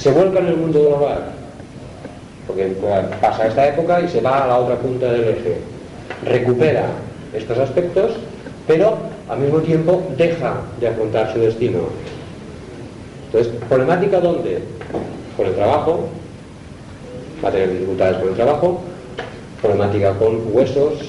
[0.00, 1.32] se vuelca en el mundo del hogar,
[2.46, 2.74] porque
[3.20, 5.58] pasa esta época y se va a la otra punta del eje.
[6.24, 6.86] Recupera
[7.34, 8.12] estos aspectos,
[8.70, 8.96] pero
[9.28, 11.80] al mismo tiempo deja de afrontar su destino.
[13.26, 14.62] Entonces, ¿problemática dónde?
[15.36, 16.08] Con el trabajo,
[17.44, 18.80] va a tener dificultades con el trabajo,
[19.60, 21.00] problemática con huesos,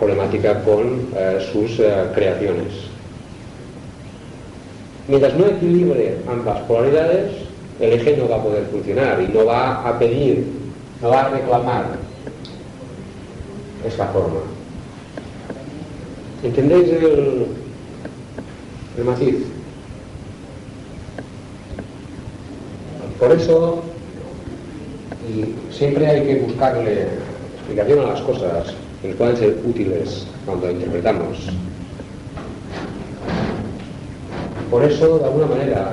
[0.00, 2.72] problemática con eh, sus eh, creaciones.
[5.06, 7.30] Mientras no equilibre ambas polaridades,
[7.78, 10.44] el eje no va a poder funcionar y no va a pedir,
[11.00, 11.84] no va a reclamar
[13.86, 14.53] esta forma.
[16.44, 17.46] ¿Entendéis el,
[18.98, 19.36] el matiz?
[23.18, 23.82] Por eso,
[25.70, 27.08] siempre hay que buscarle
[27.56, 31.48] explicación a las cosas, que nos puedan ser útiles cuando interpretamos.
[34.70, 35.92] Por eso, de alguna manera,